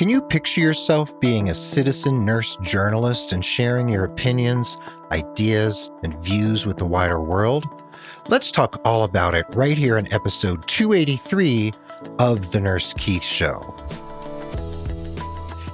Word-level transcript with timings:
Can 0.00 0.08
you 0.08 0.22
picture 0.22 0.62
yourself 0.62 1.20
being 1.20 1.50
a 1.50 1.54
citizen 1.54 2.24
nurse 2.24 2.56
journalist 2.62 3.34
and 3.34 3.44
sharing 3.44 3.86
your 3.86 4.04
opinions, 4.04 4.78
ideas, 5.12 5.90
and 6.02 6.16
views 6.24 6.64
with 6.64 6.78
the 6.78 6.86
wider 6.86 7.20
world? 7.20 7.66
Let's 8.26 8.50
talk 8.50 8.80
all 8.86 9.04
about 9.04 9.34
it 9.34 9.44
right 9.50 9.76
here 9.76 9.98
in 9.98 10.10
episode 10.10 10.66
283 10.68 11.74
of 12.18 12.50
The 12.50 12.62
Nurse 12.62 12.94
Keith 12.94 13.22
Show. 13.22 13.74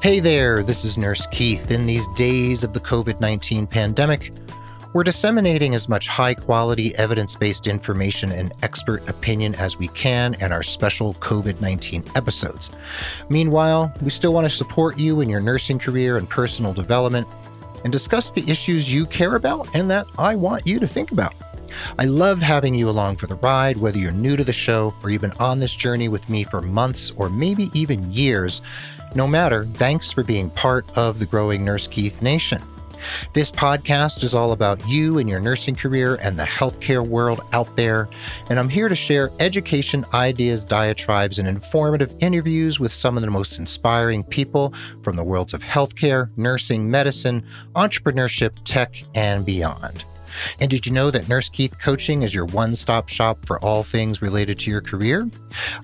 Hey 0.03 0.19
there, 0.19 0.65
this 0.65 0.85
is 0.85 0.99
Nurse 0.99 1.29
Keith. 1.29 1.71
In 1.71 1.87
these 1.87 2.09
days 2.17 2.65
of 2.65 2.73
the 2.73 2.81
COVID 2.81 3.21
19 3.21 3.69
pandemic, 3.69 4.33
we're 4.97 5.05
disseminating 5.05 5.75
as 5.75 5.91
much 5.91 6.09
high 6.09 6.33
quality, 6.33 6.97
evidence 6.97 7.37
based 7.37 7.67
information 7.67 8.33
and 8.33 8.55
expert 8.63 9.07
opinion 9.11 9.55
as 9.57 9.77
we 9.77 9.89
can 9.89 10.33
in 10.41 10.51
our 10.51 10.63
special 10.63 11.13
COVID 11.15 11.61
19 11.61 12.03
episodes. 12.15 12.71
Meanwhile, 13.29 13.93
we 14.01 14.09
still 14.09 14.33
want 14.33 14.47
to 14.47 14.57
support 14.57 14.99
you 14.99 15.21
in 15.21 15.29
your 15.29 15.43
nursing 15.43 15.79
career 15.79 16.17
and 16.17 16.27
personal 16.27 16.73
development 16.73 17.29
and 17.85 17.93
discuss 17.93 18.31
the 18.31 18.51
issues 18.51 18.91
you 18.91 19.05
care 19.05 19.35
about 19.35 19.69
and 19.75 19.91
that 19.91 20.07
I 20.17 20.35
want 20.35 20.67
you 20.67 20.79
to 20.79 20.87
think 20.87 21.13
about. 21.13 21.35
I 21.99 22.07
love 22.07 22.41
having 22.41 22.75
you 22.75 22.89
along 22.89 23.17
for 23.17 23.27
the 23.27 23.35
ride, 23.35 23.77
whether 23.77 23.99
you're 23.99 24.13
new 24.13 24.35
to 24.35 24.45
the 24.45 24.53
show 24.55 24.95
or 25.03 25.11
you've 25.11 25.21
been 25.21 25.33
on 25.33 25.61
this 25.61 25.77
journey 25.77 26.09
with 26.09 26.31
me 26.31 26.43
for 26.43 26.63
months 26.63 27.13
or 27.19 27.29
maybe 27.29 27.69
even 27.75 28.11
years. 28.11 28.63
No 29.15 29.29
matter, 29.29 29.67
thanks 29.75 30.11
for 30.11 30.23
being 30.23 30.49
part 30.49 30.87
of 30.97 31.19
the 31.19 31.27
growing 31.27 31.67
Nurse 31.67 31.87
Keith 31.87 32.23
Nation. 32.23 32.63
This 33.33 33.51
podcast 33.51 34.25
is 34.25 34.35
all 34.35 34.53
about 34.53 34.87
you 34.89 35.19
and 35.19 35.29
your 35.29 35.41
nursing 35.41 35.75
career 35.75 36.17
and 36.17 36.39
the 36.39 36.45
healthcare 36.45 37.07
world 37.07 37.41
out 37.53 37.77
there. 37.77 38.09
And 38.51 38.59
I'm 38.59 38.69
here 38.69 38.89
to 38.89 38.95
share 38.95 39.31
education, 39.41 40.05
ideas, 40.15 40.65
diatribes, 40.65 41.39
and 41.39 41.49
informative 41.49 42.15
interviews 42.21 42.81
with 42.81 42.93
some 42.93 43.17
of 43.17 43.23
the 43.23 43.31
most 43.31 43.59
inspiring 43.59 44.25
people 44.25 44.75
from 45.03 45.17
the 45.17 45.25
worlds 45.25 45.55
of 45.55 45.63
healthcare, 45.63 46.31
nursing, 46.37 46.91
medicine, 46.91 47.45
entrepreneurship, 47.75 48.53
tech, 48.65 48.97
and 49.15 49.45
beyond. 49.45 50.05
And 50.61 50.71
did 50.71 50.87
you 50.87 50.93
know 50.93 51.11
that 51.11 51.29
Nurse 51.29 51.49
Keith 51.49 51.79
Coaching 51.79 52.23
is 52.23 52.35
your 52.35 52.47
one 52.47 52.75
stop 52.75 53.09
shop 53.09 53.39
for 53.45 53.63
all 53.65 53.83
things 53.83 54.23
related 54.23 54.59
to 54.61 54.71
your 54.71 54.81
career? 54.81 55.29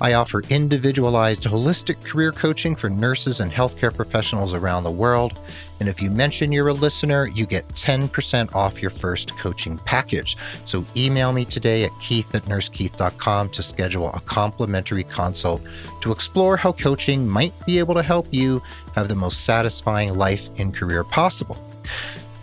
I 0.01 0.15
offer 0.15 0.43
individualized, 0.51 1.45
holistic 1.45 2.05
career 2.05 2.33
coaching 2.33 2.77
for 2.77 2.91
nurses 2.91 3.41
and 3.41 3.53
healthcare 3.53 3.95
professionals 3.95 4.55
around 4.55 4.85
the 4.85 4.91
world. 4.91 5.39
And 5.81 5.89
if 5.89 6.01
you 6.01 6.13
mention 6.13 6.53
you're 6.53 6.69
a 6.69 6.73
listener, 6.73 7.27
you 7.27 7.45
get 7.45 7.67
10% 7.71 8.55
off 8.55 8.81
your 8.81 8.91
first 8.91 9.37
coaching 9.37 9.79
package. 9.79 10.37
So 10.65 10.85
email 10.97 11.33
me 11.33 11.45
today 11.45 11.83
at 11.85 11.91
keith 11.99 12.33
at 12.35 12.45
nursekeith.com 12.45 13.49
to 13.51 13.63
schedule 13.63 14.13
a 14.13 14.21
complimentary 14.21 15.03
consult 15.03 15.61
to 16.01 16.13
explore 16.13 16.57
how 16.57 16.73
coaching 16.73 17.29
might 17.29 17.53
be 17.67 17.81
able 17.81 17.95
to 17.95 18.03
help 18.03 18.29
you 18.31 18.63
have 18.95 19.09
the 19.09 19.17
most 19.17 19.45
satisfying 19.45 20.15
life 20.17 20.51
and 20.59 20.73
career 20.73 21.03
possible. 21.03 21.59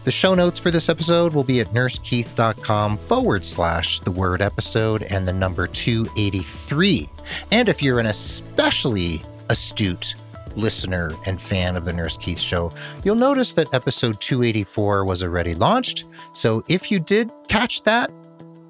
The 0.06 0.12
show 0.12 0.34
notes 0.34 0.60
for 0.60 0.72
this 0.72 0.88
episode 0.88 1.34
will 1.34 1.44
be 1.44 1.60
at 1.60 1.68
nursekeith.com 1.74 2.98
forward 2.98 3.44
slash 3.44 4.00
the 4.00 4.12
word 4.12 4.42
episode 4.42 5.04
and 5.04 5.28
the 5.28 5.34
number 5.34 5.68
283. 5.68 7.10
And 7.52 7.68
if 7.68 7.84
you're 7.84 8.00
an 8.00 8.06
especially 8.06 9.22
astute 9.50 10.16
listener 10.56 11.12
and 11.26 11.42
fan 11.42 11.76
of 11.76 11.84
the 11.84 11.92
Nurse 11.92 12.18
Keith 12.18 12.40
show, 12.40 12.74
you'll 13.04 13.16
notice 13.16 13.54
that 13.54 13.74
episode 13.74 14.22
284 14.22 15.04
was 15.04 15.22
already 15.22 15.54
launched. 15.54 16.06
So 16.34 16.64
if 16.70 16.90
you 16.92 17.00
did 17.00 17.30
catch 17.50 17.84
that, 17.84 18.10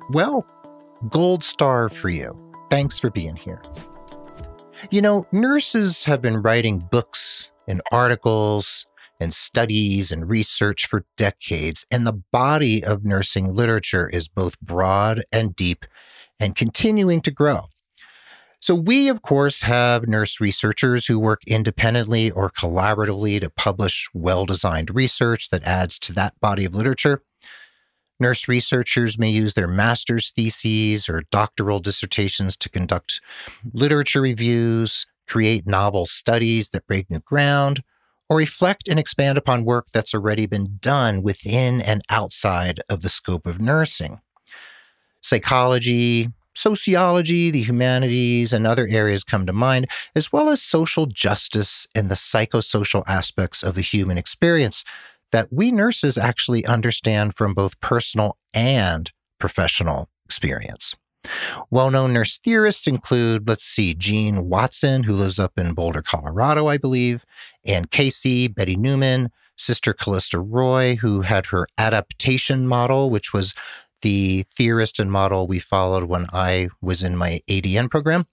well, 0.09 0.45
gold 1.09 1.43
star 1.43 1.89
for 1.89 2.09
you. 2.09 2.35
Thanks 2.71 2.97
for 2.97 3.11
being 3.11 3.35
here. 3.35 3.61
You 4.89 5.01
know, 5.01 5.27
nurses 5.31 6.05
have 6.05 6.21
been 6.21 6.41
writing 6.41 6.79
books 6.79 7.51
and 7.67 7.81
articles 7.91 8.87
and 9.19 9.33
studies 9.33 10.11
and 10.11 10.29
research 10.29 10.85
for 10.85 11.05
decades, 11.17 11.85
and 11.91 12.05
the 12.07 12.21
body 12.31 12.83
of 12.83 13.03
nursing 13.03 13.53
literature 13.53 14.07
is 14.09 14.27
both 14.27 14.59
broad 14.59 15.23
and 15.31 15.55
deep 15.55 15.85
and 16.39 16.55
continuing 16.55 17.21
to 17.21 17.31
grow. 17.31 17.65
So, 18.61 18.75
we, 18.75 19.07
of 19.07 19.21
course, 19.21 19.61
have 19.61 20.07
nurse 20.07 20.41
researchers 20.41 21.05
who 21.05 21.17
work 21.17 21.41
independently 21.47 22.29
or 22.29 22.49
collaboratively 22.49 23.39
to 23.39 23.49
publish 23.49 24.09
well 24.13 24.45
designed 24.45 24.93
research 24.93 25.49
that 25.49 25.63
adds 25.63 25.97
to 25.99 26.13
that 26.13 26.37
body 26.41 26.65
of 26.65 26.75
literature. 26.75 27.23
Nurse 28.19 28.49
researchers 28.49 29.17
may 29.17 29.29
use 29.29 29.53
their 29.53 29.67
master's 29.67 30.31
theses 30.31 31.07
or 31.07 31.23
doctoral 31.31 31.79
dissertations 31.79 32.57
to 32.57 32.69
conduct 32.69 33.21
literature 33.71 34.21
reviews, 34.21 35.07
create 35.25 35.65
novel 35.65 36.05
studies 36.05 36.69
that 36.71 36.85
break 36.85 37.09
new 37.09 37.19
ground, 37.19 37.81
or 38.29 38.37
reflect 38.37 38.87
and 38.87 38.99
expand 38.99 39.37
upon 39.37 39.65
work 39.65 39.87
that's 39.91 40.13
already 40.13 40.45
been 40.45 40.77
done 40.79 41.21
within 41.21 41.81
and 41.81 42.01
outside 42.09 42.79
of 42.89 43.01
the 43.01 43.09
scope 43.09 43.47
of 43.47 43.59
nursing. 43.59 44.19
Psychology, 45.21 46.29
sociology, 46.55 47.51
the 47.51 47.63
humanities, 47.63 48.53
and 48.53 48.67
other 48.67 48.87
areas 48.87 49.23
come 49.23 49.45
to 49.45 49.53
mind, 49.53 49.87
as 50.15 50.31
well 50.31 50.49
as 50.49 50.61
social 50.61 51.05
justice 51.05 51.87
and 51.95 52.09
the 52.09 52.15
psychosocial 52.15 53.03
aspects 53.07 53.63
of 53.63 53.75
the 53.75 53.81
human 53.81 54.17
experience 54.17 54.83
that 55.31 55.47
we 55.51 55.71
nurses 55.71 56.17
actually 56.17 56.65
understand 56.65 57.35
from 57.35 57.53
both 57.53 57.79
personal 57.81 58.37
and 58.53 59.11
professional 59.39 60.09
experience. 60.25 60.95
Well 61.69 61.91
known 61.91 62.13
nurse 62.13 62.39
theorists 62.39 62.87
include, 62.87 63.47
let's 63.47 63.65
see, 63.65 63.93
Jean 63.93 64.47
Watson, 64.47 65.03
who 65.03 65.13
lives 65.13 65.39
up 65.39 65.57
in 65.57 65.73
Boulder, 65.73 66.01
Colorado, 66.01 66.67
I 66.67 66.77
believe, 66.77 67.25
Ann 67.65 67.85
Casey, 67.85 68.47
Betty 68.47 68.75
Neuman, 68.75 69.29
Sister 69.57 69.93
Callista 69.93 70.39
Roy, 70.39 70.95
who 70.95 71.21
had 71.21 71.47
her 71.47 71.67
adaptation 71.77 72.67
model, 72.67 73.09
which 73.09 73.33
was 73.33 73.53
the 74.01 74.45
theorist 74.49 74.99
and 74.99 75.11
model 75.11 75.47
we 75.47 75.59
followed 75.59 76.05
when 76.05 76.25
I 76.31 76.69
was 76.81 77.03
in 77.03 77.17
my 77.17 77.41
ADN 77.49 77.89
program, 77.89 78.25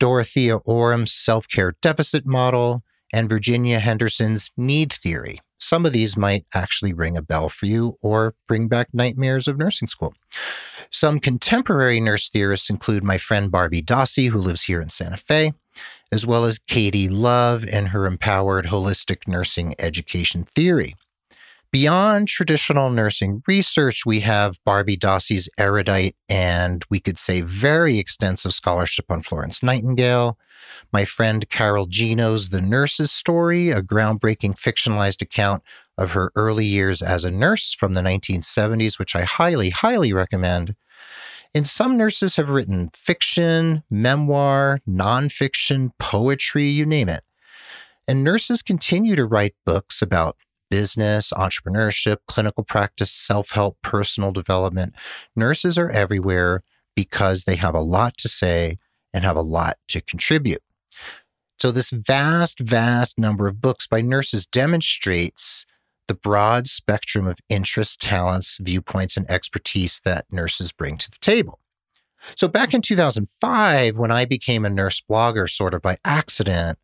Dorothea 0.00 0.56
Orem's 0.58 1.12
self 1.12 1.48
care 1.48 1.74
deficit 1.80 2.26
model, 2.26 2.82
and 3.12 3.28
Virginia 3.28 3.78
Henderson's 3.78 4.50
need 4.56 4.92
theory. 4.92 5.40
Some 5.58 5.86
of 5.86 5.92
these 5.92 6.16
might 6.16 6.46
actually 6.54 6.92
ring 6.92 7.16
a 7.16 7.22
bell 7.22 7.48
for 7.48 7.66
you 7.66 7.96
or 8.00 8.34
bring 8.46 8.68
back 8.68 8.88
nightmares 8.92 9.48
of 9.48 9.58
nursing 9.58 9.88
school. 9.88 10.14
Some 10.90 11.20
contemporary 11.20 12.00
nurse 12.00 12.28
theorists 12.28 12.70
include 12.70 13.04
my 13.04 13.18
friend 13.18 13.50
Barbie 13.50 13.82
Dossey, 13.82 14.28
who 14.28 14.38
lives 14.38 14.64
here 14.64 14.80
in 14.80 14.88
Santa 14.88 15.16
Fe, 15.16 15.52
as 16.10 16.26
well 16.26 16.44
as 16.44 16.58
Katie 16.58 17.08
Love 17.08 17.64
and 17.70 17.88
her 17.88 18.06
empowered 18.06 18.66
holistic 18.66 19.28
nursing 19.28 19.74
education 19.78 20.44
theory. 20.44 20.94
Beyond 21.70 22.28
traditional 22.28 22.88
nursing 22.88 23.42
research, 23.46 24.06
we 24.06 24.20
have 24.20 24.56
Barbie 24.64 24.96
Dossey's 24.96 25.50
erudite 25.58 26.16
and 26.26 26.82
we 26.88 26.98
could 26.98 27.18
say 27.18 27.42
very 27.42 27.98
extensive 27.98 28.54
scholarship 28.54 29.10
on 29.10 29.20
Florence 29.20 29.62
Nightingale. 29.62 30.38
My 30.92 31.04
friend 31.04 31.46
Carol 31.50 31.84
Gino's 31.84 32.48
The 32.48 32.62
Nurse's 32.62 33.12
Story, 33.12 33.68
a 33.68 33.82
groundbreaking 33.82 34.58
fictionalized 34.58 35.20
account 35.20 35.62
of 35.98 36.12
her 36.12 36.30
early 36.36 36.64
years 36.64 37.02
as 37.02 37.24
a 37.24 37.30
nurse 37.30 37.74
from 37.74 37.94
the 37.94 38.00
1970s, 38.00 38.98
which 38.98 39.16
I 39.16 39.22
highly, 39.22 39.70
highly 39.70 40.12
recommend. 40.12 40.76
And 41.54 41.66
some 41.66 41.96
nurses 41.96 42.36
have 42.36 42.50
written 42.50 42.90
fiction, 42.94 43.82
memoir, 43.90 44.80
nonfiction, 44.88 45.90
poetry, 45.98 46.68
you 46.68 46.86
name 46.86 47.08
it. 47.08 47.24
And 48.06 48.22
nurses 48.22 48.62
continue 48.62 49.16
to 49.16 49.26
write 49.26 49.54
books 49.66 50.00
about 50.00 50.36
business, 50.70 51.32
entrepreneurship, 51.32 52.18
clinical 52.28 52.62
practice, 52.62 53.10
self 53.10 53.50
help, 53.50 53.76
personal 53.82 54.30
development. 54.30 54.94
Nurses 55.34 55.76
are 55.76 55.90
everywhere 55.90 56.62
because 56.94 57.44
they 57.44 57.56
have 57.56 57.74
a 57.74 57.80
lot 57.80 58.16
to 58.18 58.28
say 58.28 58.76
and 59.12 59.24
have 59.24 59.36
a 59.36 59.42
lot 59.42 59.78
to 59.88 60.00
contribute. 60.00 60.62
So, 61.58 61.72
this 61.72 61.90
vast, 61.90 62.60
vast 62.60 63.18
number 63.18 63.48
of 63.48 63.60
books 63.60 63.86
by 63.86 64.00
nurses 64.00 64.46
demonstrates 64.46 65.66
the 66.08 66.14
broad 66.14 66.66
spectrum 66.66 67.26
of 67.26 67.38
interests, 67.48 67.96
talents, 67.96 68.58
viewpoints, 68.60 69.16
and 69.16 69.30
expertise 69.30 70.00
that 70.04 70.26
nurses 70.32 70.72
bring 70.72 70.96
to 70.98 71.10
the 71.10 71.18
table. 71.20 71.60
So, 72.34 72.48
back 72.48 72.74
in 72.74 72.82
2005, 72.82 73.98
when 73.98 74.10
I 74.10 74.24
became 74.24 74.64
a 74.64 74.70
nurse 74.70 75.00
blogger 75.00 75.48
sort 75.48 75.74
of 75.74 75.82
by 75.82 75.98
accident, 76.04 76.78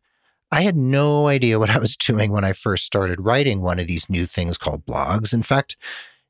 I 0.51 0.61
had 0.61 0.77
no 0.77 1.27
idea 1.27 1.59
what 1.59 1.69
I 1.69 1.79
was 1.79 1.95
doing 1.97 2.31
when 2.31 2.45
I 2.45 2.53
first 2.53 2.85
started 2.85 3.21
writing 3.21 3.61
one 3.61 3.79
of 3.79 3.87
these 3.87 4.09
new 4.09 4.25
things 4.25 4.57
called 4.57 4.85
blogs. 4.85 5.33
In 5.33 5.43
fact, 5.43 5.75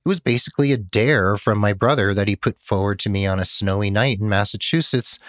it 0.06 0.09
was 0.09 0.19
basically 0.19 0.71
a 0.71 0.77
dare 0.77 1.36
from 1.36 1.57
my 1.57 1.74
brother 1.74 2.13
that 2.13 2.27
he 2.27 2.36
put 2.36 2.59
forward 2.59 3.00
to 3.00 3.09
me 3.09 3.25
on 3.25 3.39
a 3.39 3.45
snowy 3.45 3.89
night 3.89 4.19
in 4.19 4.30
Massachusetts 4.30 5.19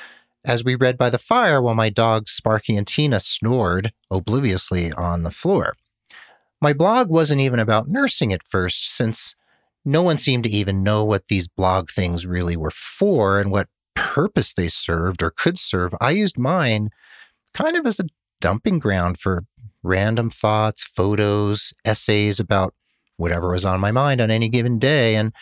as 0.44 0.64
we 0.64 0.74
read 0.76 0.96
by 0.96 1.10
the 1.10 1.18
fire 1.18 1.60
while 1.60 1.74
my 1.74 1.90
dogs 1.90 2.30
Sparky 2.30 2.76
and 2.76 2.86
Tina 2.86 3.18
snored 3.18 3.92
obliviously 4.10 4.92
on 4.92 5.24
the 5.24 5.30
floor. 5.30 5.74
My 6.60 6.72
blog 6.72 7.08
wasn't 7.08 7.40
even 7.42 7.58
about 7.58 7.88
nursing 7.88 8.32
at 8.32 8.46
first, 8.46 8.90
since 8.96 9.34
no 9.84 10.02
one 10.02 10.18
seemed 10.18 10.44
to 10.44 10.50
even 10.50 10.82
know 10.82 11.04
what 11.04 11.26
these 11.28 11.48
blog 11.48 11.90
things 11.90 12.26
really 12.26 12.56
were 12.56 12.70
for 12.70 13.38
and 13.38 13.50
what 13.50 13.68
purpose 13.94 14.54
they 14.54 14.68
served 14.68 15.22
or 15.22 15.30
could 15.30 15.58
serve. 15.58 15.94
I 16.00 16.10
used 16.10 16.38
mine 16.38 16.90
kind 17.54 17.76
of 17.76 17.86
as 17.86 18.00
a 18.00 18.06
dumping 18.40 18.78
ground 18.78 19.18
for 19.18 19.44
random 19.82 20.30
thoughts, 20.30 20.82
photos, 20.82 21.72
essays 21.84 22.40
about 22.40 22.74
whatever 23.16 23.48
was 23.50 23.64
on 23.64 23.80
my 23.80 23.92
mind 23.92 24.20
on 24.20 24.30
any 24.30 24.48
given 24.48 24.78
day. 24.78 25.14
And 25.14 25.32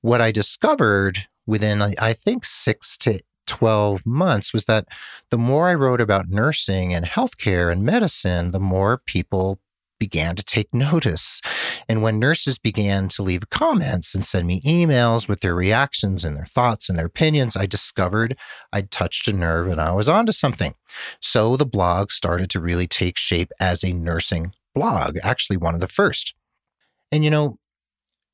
what 0.00 0.20
I 0.20 0.30
discovered 0.30 1.26
within, 1.46 1.82
I 1.82 2.12
think, 2.12 2.44
six 2.44 2.96
to 2.98 3.20
12 3.46 4.04
months 4.04 4.52
was 4.52 4.66
that 4.66 4.86
the 5.30 5.38
more 5.38 5.68
I 5.68 5.74
wrote 5.74 6.00
about 6.00 6.28
nursing 6.28 6.92
and 6.92 7.06
healthcare 7.06 7.72
and 7.72 7.82
medicine, 7.82 8.50
the 8.50 8.60
more 8.60 8.98
people 8.98 9.58
began 9.98 10.36
to 10.36 10.44
take 10.44 10.72
notice. 10.72 11.40
And 11.88 12.02
when 12.02 12.18
nurses 12.18 12.58
began 12.58 13.08
to 13.10 13.22
leave 13.22 13.50
comments 13.50 14.14
and 14.14 14.24
send 14.24 14.46
me 14.46 14.60
emails 14.62 15.28
with 15.28 15.40
their 15.40 15.54
reactions 15.54 16.24
and 16.24 16.36
their 16.36 16.46
thoughts 16.46 16.88
and 16.88 16.98
their 16.98 17.06
opinions, 17.06 17.56
I 17.56 17.66
discovered 17.66 18.36
I'd 18.72 18.90
touched 18.90 19.28
a 19.28 19.32
nerve 19.32 19.68
and 19.68 19.80
I 19.80 19.92
was 19.92 20.08
onto 20.08 20.32
something. 20.32 20.74
So 21.20 21.56
the 21.56 21.66
blog 21.66 22.10
started 22.10 22.50
to 22.50 22.60
really 22.60 22.86
take 22.86 23.18
shape 23.18 23.50
as 23.60 23.84
a 23.84 23.92
nursing 23.92 24.52
blog, 24.74 25.18
actually, 25.22 25.56
one 25.56 25.74
of 25.74 25.80
the 25.80 25.88
first. 25.88 26.34
And 27.10 27.24
you 27.24 27.30
know, 27.30 27.58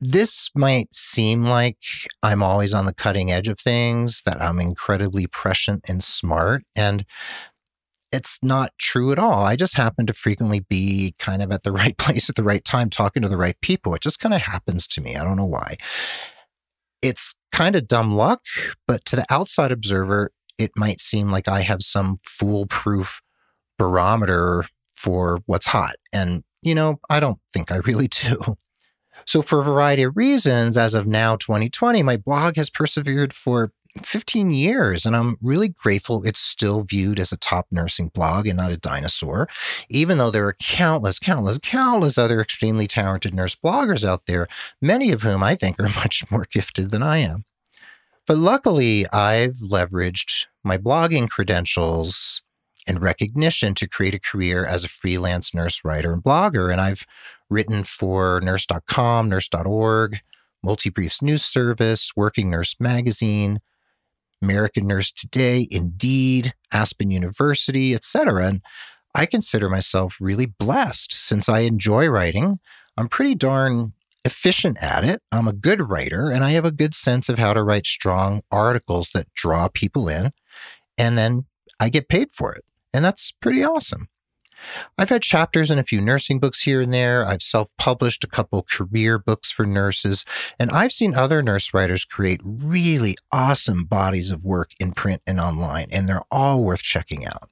this 0.00 0.50
might 0.54 0.94
seem 0.94 1.44
like 1.44 1.78
I'm 2.22 2.42
always 2.42 2.74
on 2.74 2.86
the 2.86 2.94
cutting 2.94 3.32
edge 3.32 3.48
of 3.48 3.58
things, 3.58 4.22
that 4.26 4.42
I'm 4.42 4.60
incredibly 4.60 5.26
prescient 5.26 5.84
and 5.88 6.02
smart. 6.02 6.64
And 6.76 7.04
it's 8.14 8.38
not 8.42 8.70
true 8.78 9.10
at 9.10 9.18
all. 9.18 9.44
I 9.44 9.56
just 9.56 9.76
happen 9.76 10.06
to 10.06 10.12
frequently 10.12 10.60
be 10.60 11.14
kind 11.18 11.42
of 11.42 11.50
at 11.50 11.64
the 11.64 11.72
right 11.80 11.98
place 11.98 12.30
at 12.30 12.36
the 12.36 12.44
right 12.44 12.64
time, 12.64 12.88
talking 12.88 13.22
to 13.22 13.28
the 13.28 13.36
right 13.36 13.60
people. 13.60 13.94
It 13.94 14.02
just 14.02 14.20
kind 14.20 14.32
of 14.32 14.42
happens 14.42 14.86
to 14.88 15.00
me. 15.00 15.16
I 15.16 15.24
don't 15.24 15.36
know 15.36 15.44
why. 15.44 15.76
It's 17.02 17.34
kind 17.52 17.74
of 17.76 17.88
dumb 17.88 18.14
luck, 18.14 18.42
but 18.86 19.04
to 19.06 19.16
the 19.16 19.26
outside 19.28 19.72
observer, 19.72 20.30
it 20.56 20.70
might 20.76 21.00
seem 21.00 21.30
like 21.30 21.48
I 21.48 21.62
have 21.62 21.82
some 21.82 22.18
foolproof 22.24 23.20
barometer 23.78 24.64
for 24.94 25.40
what's 25.46 25.66
hot. 25.66 25.96
And, 26.12 26.44
you 26.62 26.74
know, 26.74 27.00
I 27.10 27.18
don't 27.18 27.40
think 27.52 27.72
I 27.72 27.78
really 27.78 28.08
do. 28.08 28.56
So, 29.26 29.42
for 29.42 29.60
a 29.60 29.64
variety 29.64 30.02
of 30.02 30.16
reasons, 30.16 30.76
as 30.76 30.94
of 30.94 31.06
now, 31.06 31.36
2020, 31.36 32.02
my 32.02 32.16
blog 32.16 32.56
has 32.56 32.68
persevered 32.68 33.32
for 33.32 33.72
15 34.02 34.50
years, 34.50 35.06
and 35.06 35.14
I'm 35.14 35.36
really 35.40 35.68
grateful 35.68 36.22
it's 36.24 36.40
still 36.40 36.82
viewed 36.82 37.20
as 37.20 37.32
a 37.32 37.36
top 37.36 37.66
nursing 37.70 38.08
blog 38.08 38.46
and 38.46 38.56
not 38.56 38.72
a 38.72 38.76
dinosaur, 38.76 39.48
even 39.88 40.18
though 40.18 40.30
there 40.30 40.46
are 40.46 40.56
countless, 40.58 41.18
countless, 41.18 41.58
countless 41.58 42.18
other 42.18 42.40
extremely 42.40 42.86
talented 42.86 43.34
nurse 43.34 43.54
bloggers 43.54 44.04
out 44.04 44.26
there, 44.26 44.48
many 44.80 45.12
of 45.12 45.22
whom 45.22 45.42
I 45.42 45.54
think 45.54 45.78
are 45.78 45.88
much 45.96 46.24
more 46.30 46.46
gifted 46.50 46.90
than 46.90 47.02
I 47.02 47.18
am. 47.18 47.44
But 48.26 48.38
luckily, 48.38 49.06
I've 49.12 49.56
leveraged 49.56 50.46
my 50.64 50.78
blogging 50.78 51.28
credentials 51.28 52.42
and 52.86 53.00
recognition 53.00 53.74
to 53.74 53.88
create 53.88 54.14
a 54.14 54.18
career 54.18 54.64
as 54.64 54.84
a 54.84 54.88
freelance 54.88 55.54
nurse 55.54 55.84
writer 55.84 56.12
and 56.12 56.22
blogger. 56.22 56.70
And 56.70 56.80
I've 56.80 57.06
written 57.48 57.84
for 57.84 58.40
nurse.com, 58.42 59.28
nurse.org, 59.28 60.20
Multibriefs 60.64 61.22
News 61.22 61.44
Service, 61.44 62.12
Working 62.16 62.50
Nurse 62.50 62.76
Magazine, 62.80 63.60
American 64.44 64.86
Nurse 64.86 65.10
Today, 65.10 65.66
Indeed, 65.70 66.52
Aspen 66.72 67.10
University, 67.10 67.94
etc. 67.94 68.46
And 68.46 68.60
I 69.14 69.26
consider 69.26 69.70
myself 69.70 70.18
really 70.20 70.46
blessed 70.46 71.12
since 71.12 71.48
I 71.48 71.60
enjoy 71.60 72.08
writing. 72.08 72.58
I'm 72.96 73.08
pretty 73.08 73.34
darn 73.34 73.94
efficient 74.24 74.76
at 74.82 75.04
it. 75.04 75.22
I'm 75.32 75.48
a 75.48 75.52
good 75.52 75.88
writer 75.88 76.30
and 76.30 76.44
I 76.44 76.50
have 76.50 76.64
a 76.64 76.70
good 76.70 76.94
sense 76.94 77.28
of 77.28 77.38
how 77.38 77.52
to 77.52 77.62
write 77.62 77.86
strong 77.86 78.42
articles 78.50 79.10
that 79.14 79.32
draw 79.34 79.68
people 79.68 80.08
in. 80.08 80.32
And 80.98 81.16
then 81.16 81.46
I 81.80 81.88
get 81.88 82.08
paid 82.08 82.30
for 82.32 82.52
it. 82.54 82.64
And 82.92 83.04
that's 83.04 83.32
pretty 83.32 83.64
awesome. 83.64 84.08
I've 84.98 85.08
had 85.08 85.22
chapters 85.22 85.70
in 85.70 85.78
a 85.78 85.84
few 85.84 86.00
nursing 86.00 86.40
books 86.40 86.62
here 86.62 86.80
and 86.80 86.92
there. 86.92 87.24
I've 87.26 87.42
self 87.42 87.70
published 87.78 88.24
a 88.24 88.28
couple 88.28 88.62
career 88.62 89.18
books 89.18 89.50
for 89.50 89.66
nurses, 89.66 90.24
and 90.58 90.70
I've 90.70 90.92
seen 90.92 91.14
other 91.14 91.42
nurse 91.42 91.74
writers 91.74 92.04
create 92.04 92.40
really 92.44 93.16
awesome 93.32 93.84
bodies 93.84 94.30
of 94.30 94.44
work 94.44 94.72
in 94.78 94.92
print 94.92 95.22
and 95.26 95.40
online, 95.40 95.88
and 95.90 96.08
they're 96.08 96.24
all 96.30 96.62
worth 96.62 96.82
checking 96.82 97.26
out. 97.26 97.50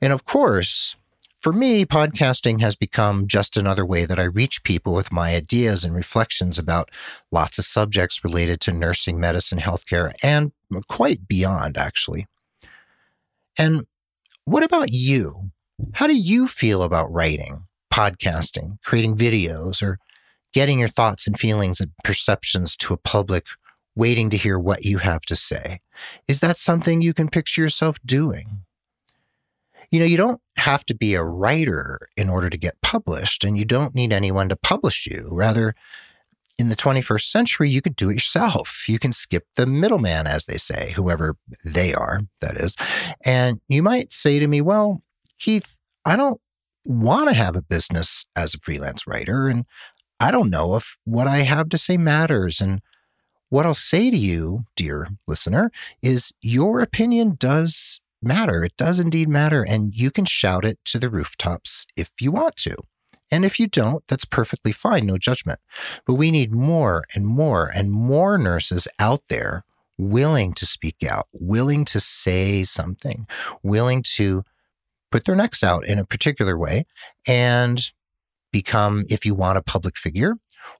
And 0.00 0.12
of 0.12 0.24
course, 0.24 0.96
for 1.40 1.54
me, 1.54 1.86
podcasting 1.86 2.60
has 2.60 2.76
become 2.76 3.26
just 3.26 3.56
another 3.56 3.86
way 3.86 4.04
that 4.04 4.18
I 4.18 4.24
reach 4.24 4.62
people 4.62 4.92
with 4.92 5.10
my 5.10 5.34
ideas 5.34 5.84
and 5.84 5.94
reflections 5.94 6.58
about 6.58 6.90
lots 7.30 7.58
of 7.58 7.64
subjects 7.64 8.22
related 8.22 8.60
to 8.62 8.72
nursing, 8.72 9.18
medicine, 9.18 9.58
healthcare, 9.58 10.12
and 10.22 10.52
quite 10.86 11.26
beyond, 11.26 11.78
actually. 11.78 12.26
And 13.58 13.86
what 14.44 14.62
about 14.62 14.92
you? 14.92 15.50
How 15.94 16.06
do 16.06 16.16
you 16.16 16.46
feel 16.46 16.82
about 16.82 17.12
writing, 17.12 17.64
podcasting, 17.92 18.78
creating 18.84 19.16
videos, 19.16 19.82
or 19.82 19.98
getting 20.52 20.78
your 20.78 20.88
thoughts 20.88 21.26
and 21.26 21.38
feelings 21.38 21.80
and 21.80 21.92
perceptions 22.04 22.76
to 22.76 22.94
a 22.94 22.98
public 22.98 23.46
waiting 23.94 24.30
to 24.30 24.36
hear 24.36 24.58
what 24.58 24.84
you 24.84 24.98
have 24.98 25.22
to 25.22 25.36
say? 25.36 25.80
Is 26.28 26.40
that 26.40 26.58
something 26.58 27.02
you 27.02 27.14
can 27.14 27.28
picture 27.28 27.62
yourself 27.62 27.98
doing? 28.04 28.64
You 29.90 29.98
know, 29.98 30.06
you 30.06 30.16
don't 30.16 30.40
have 30.56 30.84
to 30.86 30.94
be 30.94 31.14
a 31.14 31.24
writer 31.24 32.08
in 32.16 32.30
order 32.30 32.48
to 32.48 32.56
get 32.56 32.80
published, 32.80 33.44
and 33.44 33.58
you 33.58 33.64
don't 33.64 33.94
need 33.94 34.12
anyone 34.12 34.48
to 34.48 34.56
publish 34.56 35.06
you. 35.06 35.28
Rather, 35.32 35.74
in 36.58 36.68
the 36.68 36.76
21st 36.76 37.22
century, 37.22 37.68
you 37.68 37.82
could 37.82 37.96
do 37.96 38.10
it 38.10 38.14
yourself. 38.14 38.84
You 38.86 38.98
can 38.98 39.12
skip 39.12 39.46
the 39.56 39.66
middleman, 39.66 40.26
as 40.26 40.44
they 40.44 40.58
say, 40.58 40.92
whoever 40.92 41.36
they 41.64 41.92
are, 41.92 42.20
that 42.40 42.56
is. 42.56 42.76
And 43.24 43.60
you 43.68 43.82
might 43.82 44.12
say 44.12 44.38
to 44.38 44.46
me, 44.46 44.60
well, 44.60 45.02
Keith, 45.40 45.78
I 46.04 46.16
don't 46.16 46.40
want 46.84 47.28
to 47.28 47.34
have 47.34 47.56
a 47.56 47.62
business 47.62 48.26
as 48.36 48.54
a 48.54 48.58
freelance 48.58 49.06
writer. 49.06 49.48
And 49.48 49.64
I 50.20 50.30
don't 50.30 50.50
know 50.50 50.76
if 50.76 50.98
what 51.04 51.26
I 51.26 51.38
have 51.38 51.70
to 51.70 51.78
say 51.78 51.96
matters. 51.96 52.60
And 52.60 52.80
what 53.48 53.66
I'll 53.66 53.74
say 53.74 54.10
to 54.10 54.16
you, 54.16 54.64
dear 54.76 55.08
listener, 55.26 55.72
is 56.02 56.32
your 56.40 56.80
opinion 56.80 57.36
does 57.38 58.00
matter. 58.22 58.64
It 58.64 58.76
does 58.76 59.00
indeed 59.00 59.28
matter. 59.28 59.64
And 59.66 59.94
you 59.94 60.10
can 60.10 60.26
shout 60.26 60.64
it 60.64 60.78
to 60.86 60.98
the 60.98 61.10
rooftops 61.10 61.86
if 61.96 62.10
you 62.20 62.30
want 62.30 62.56
to. 62.56 62.76
And 63.32 63.44
if 63.44 63.58
you 63.58 63.66
don't, 63.66 64.04
that's 64.08 64.24
perfectly 64.24 64.72
fine, 64.72 65.06
no 65.06 65.16
judgment. 65.16 65.60
But 66.04 66.14
we 66.14 66.30
need 66.30 66.52
more 66.52 67.04
and 67.14 67.26
more 67.26 67.70
and 67.74 67.90
more 67.90 68.36
nurses 68.36 68.88
out 68.98 69.22
there 69.28 69.64
willing 69.96 70.52
to 70.54 70.66
speak 70.66 70.96
out, 71.08 71.26
willing 71.32 71.84
to 71.84 72.00
say 72.00 72.64
something, 72.64 73.26
willing 73.62 74.02
to 74.02 74.42
put 75.10 75.24
their 75.24 75.36
necks 75.36 75.62
out 75.62 75.86
in 75.86 75.98
a 75.98 76.04
particular 76.04 76.56
way 76.56 76.86
and 77.26 77.92
become, 78.52 79.04
if 79.08 79.24
you 79.24 79.34
want, 79.34 79.58
a 79.58 79.62
public 79.62 79.96
figure, 79.96 80.36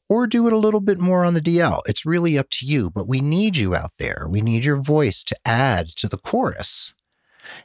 or 0.08 0.26
do 0.26 0.46
it 0.46 0.52
a 0.52 0.58
little 0.58 0.80
bit 0.80 0.98
more 0.98 1.24
on 1.24 1.34
the 1.34 1.40
DL. 1.40 1.80
It's 1.86 2.04
really 2.04 2.38
up 2.38 2.50
to 2.50 2.66
you, 2.66 2.90
but 2.90 3.08
we 3.08 3.20
need 3.20 3.56
you 3.56 3.74
out 3.74 3.92
there. 3.98 4.26
We 4.28 4.40
need 4.40 4.64
your 4.64 4.80
voice 4.80 5.24
to 5.24 5.36
add 5.44 5.88
to 5.96 6.08
the 6.08 6.18
chorus. 6.18 6.92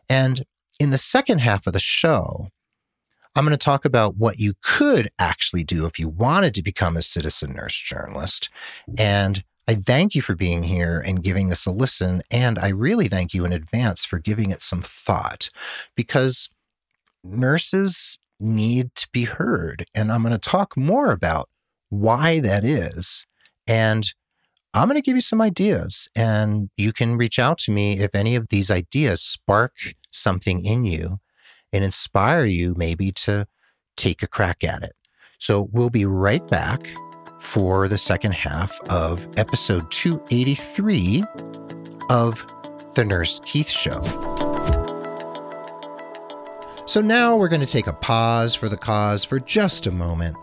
And 0.10 0.44
in 0.80 0.92
the 0.92 0.98
second 0.98 1.40
half 1.40 1.68
of 1.68 1.74
the 1.74 1.80
show, 1.80 2.50
I'm 3.36 3.44
going 3.44 3.52
to 3.52 3.58
talk 3.58 3.84
about 3.84 4.16
what 4.16 4.40
you 4.40 4.54
could 4.62 5.10
actually 5.20 5.64
do 5.64 5.86
if 5.86 6.00
you 6.00 6.08
wanted 6.08 6.54
to 6.56 6.64
become 6.64 6.96
a 6.96 7.02
citizen 7.02 7.54
nurse 7.54 7.78
journalist. 7.78 8.50
And 8.98 9.44
I 9.68 9.76
thank 9.76 10.16
you 10.16 10.22
for 10.22 10.36
being 10.36 10.64
here 10.64 11.04
and 11.06 11.24
giving 11.24 11.50
this 11.50 11.66
a 11.66 11.72
listen. 11.72 12.22
And 12.32 12.58
I 12.58 12.70
really 12.70 13.08
thank 13.08 13.34
you 13.34 13.44
in 13.44 13.52
advance 13.52 14.06
for 14.06 14.20
giving 14.20 14.52
it 14.52 14.64
some 14.64 14.84
thought 14.84 15.50
because 15.96 16.50
nurses 17.26 18.18
need 18.40 18.94
to 18.96 19.08
be 19.12 19.24
heard. 19.24 19.86
And 19.94 20.12
I'm 20.12 20.22
going 20.22 20.34
to 20.34 20.38
talk 20.38 20.78
more 20.78 21.12
about 21.12 21.50
why 21.90 22.40
that 22.40 22.64
is. 22.64 23.26
And 23.68 24.08
I'm 24.74 24.88
going 24.88 25.02
to 25.02 25.06
give 25.06 25.16
you 25.16 25.22
some 25.22 25.42
ideas. 25.42 26.10
And 26.16 26.70
you 26.78 26.92
can 26.92 27.18
reach 27.18 27.40
out 27.40 27.58
to 27.60 27.72
me 27.72 28.00
if 28.00 28.14
any 28.14 28.36
of 28.36 28.50
these 28.50 28.70
ideas 28.70 29.22
spark 29.22 29.74
something 30.12 30.64
in 30.66 30.86
you 30.86 31.20
and 31.72 31.84
inspire 31.84 32.46
you 32.46 32.74
maybe 32.78 33.12
to 33.12 33.48
take 33.98 34.22
a 34.22 34.28
crack 34.28 34.64
at 34.64 34.84
it. 34.84 34.94
So 35.40 35.70
we'll 35.72 35.90
be 35.90 36.06
right 36.06 36.46
back 36.48 36.90
for 37.40 37.88
the 37.88 37.98
second 37.98 38.34
half 38.34 38.80
of 38.90 39.28
episode 39.38 39.90
283 39.92 41.24
of 42.10 42.46
The 42.96 43.06
Nurse 43.06 43.42
Keith 43.46 43.70
Show. 43.70 44.55
So 46.88 47.02
now 47.02 47.36
we're 47.36 47.48
going 47.48 47.62
to 47.62 47.68
take 47.68 47.88
a 47.88 47.94
pause 47.94 48.54
for 48.54 48.70
the 48.70 48.78
cause 48.78 49.26
for 49.26 49.40
just 49.40 49.88
a 49.88 49.92
moment. 49.92 50.38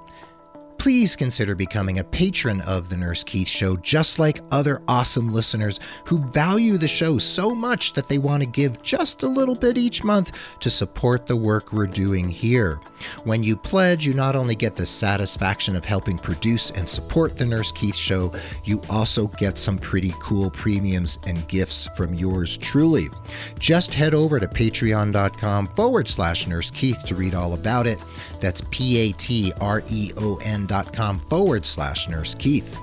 Please 0.83 1.15
consider 1.15 1.55
becoming 1.55 2.01
a 2.01 2.05
patron 2.05 2.61
of 2.63 2.89
The 2.89 2.97
Nurse 2.97 3.23
Keith 3.23 3.47
Show, 3.47 3.77
just 3.77 4.19
like 4.19 4.41
other 4.51 4.83
awesome 4.89 5.29
listeners 5.29 5.79
who 6.07 6.19
value 6.19 6.77
the 6.77 6.89
show 6.89 7.19
so 7.19 7.55
much 7.55 7.93
that 7.93 8.09
they 8.09 8.19
want 8.19 8.43
to 8.43 8.49
give 8.49 8.83
just 8.83 9.23
a 9.23 9.29
little 9.29 9.55
bit 9.55 9.79
each 9.79 10.03
month 10.03 10.33
to 10.59 10.69
support 10.69 11.25
the 11.25 11.37
work 11.37 11.73
we're 11.73 11.87
doing 11.87 12.29
here. 12.29 12.81
When 13.23 13.45
you 13.45 13.57
pledge, 13.57 14.05
you 14.05 14.13
not 14.13 14.35
only 14.35 14.57
get 14.57 14.75
the 14.75 14.85
satisfaction 14.85 15.77
of 15.77 15.85
helping 15.85 16.19
produce 16.19 16.73
and 16.73 16.89
support 16.89 17.37
The 17.37 17.47
Nurse 17.47 17.71
Keith 17.71 17.95
Show, 17.95 18.33
you 18.65 18.83
also 18.91 19.29
get 19.29 19.59
some 19.59 19.79
pretty 19.79 20.13
cool 20.19 20.51
premiums 20.51 21.21
and 21.29 21.47
gifts 21.47 21.87
from 21.97 22.13
yours 22.13 22.57
truly. 22.57 23.09
Just 23.57 23.95
head 23.95 24.15
over 24.15 24.41
to 24.41 24.49
patreon.com 24.49 25.69
forward 25.69 26.09
slash 26.09 26.49
Nurse 26.49 26.73
Keith 26.73 27.05
to 27.05 27.15
read 27.15 27.35
all 27.35 27.55
about 27.55 27.87
it. 27.87 28.03
That's 28.41 28.63
P 28.73 28.99
A 28.99 29.13
T 29.13 29.53
R 29.61 29.85
E 29.89 30.11
O 30.17 30.41
N 30.43 30.67
dot 30.73 30.91
com 30.91 31.19
forward 31.19 31.67
slash 31.67 32.09
Nurse 32.09 32.35
Keith. 32.35 32.79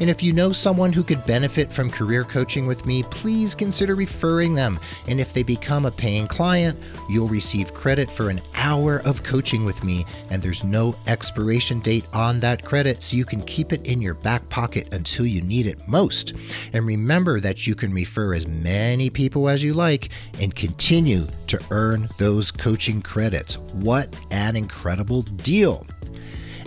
And 0.00 0.08
if 0.08 0.22
you 0.22 0.32
know 0.32 0.52
someone 0.52 0.90
who 0.90 1.04
could 1.04 1.26
benefit 1.26 1.70
from 1.70 1.90
career 1.90 2.24
coaching 2.24 2.66
with 2.66 2.86
me, 2.86 3.02
please 3.02 3.54
consider 3.54 3.94
referring 3.94 4.54
them. 4.54 4.80
And 5.06 5.20
if 5.20 5.34
they 5.34 5.42
become 5.42 5.84
a 5.84 5.90
paying 5.90 6.26
client, 6.26 6.78
you'll 7.10 7.28
receive 7.28 7.74
credit 7.74 8.10
for 8.10 8.30
an 8.30 8.40
hour 8.54 9.02
of 9.04 9.22
coaching 9.22 9.66
with 9.66 9.84
me. 9.84 10.06
And 10.30 10.40
there's 10.40 10.64
no 10.64 10.96
expiration 11.06 11.80
date 11.80 12.06
on 12.14 12.40
that 12.40 12.64
credit, 12.64 13.04
so 13.04 13.18
you 13.18 13.26
can 13.26 13.42
keep 13.42 13.70
it 13.70 13.86
in 13.86 14.00
your 14.00 14.14
back 14.14 14.48
pocket 14.48 14.94
until 14.94 15.26
you 15.26 15.42
need 15.42 15.66
it 15.66 15.86
most. 15.86 16.32
And 16.72 16.86
remember 16.86 17.38
that 17.40 17.66
you 17.66 17.74
can 17.74 17.92
refer 17.92 18.32
as 18.32 18.46
many 18.46 19.10
people 19.10 19.46
as 19.46 19.62
you 19.62 19.74
like 19.74 20.08
and 20.40 20.54
continue 20.54 21.26
to 21.48 21.62
earn 21.70 22.08
those 22.16 22.50
coaching 22.50 23.02
credits. 23.02 23.58
What 23.58 24.16
an 24.30 24.56
incredible 24.56 25.22
deal! 25.22 25.86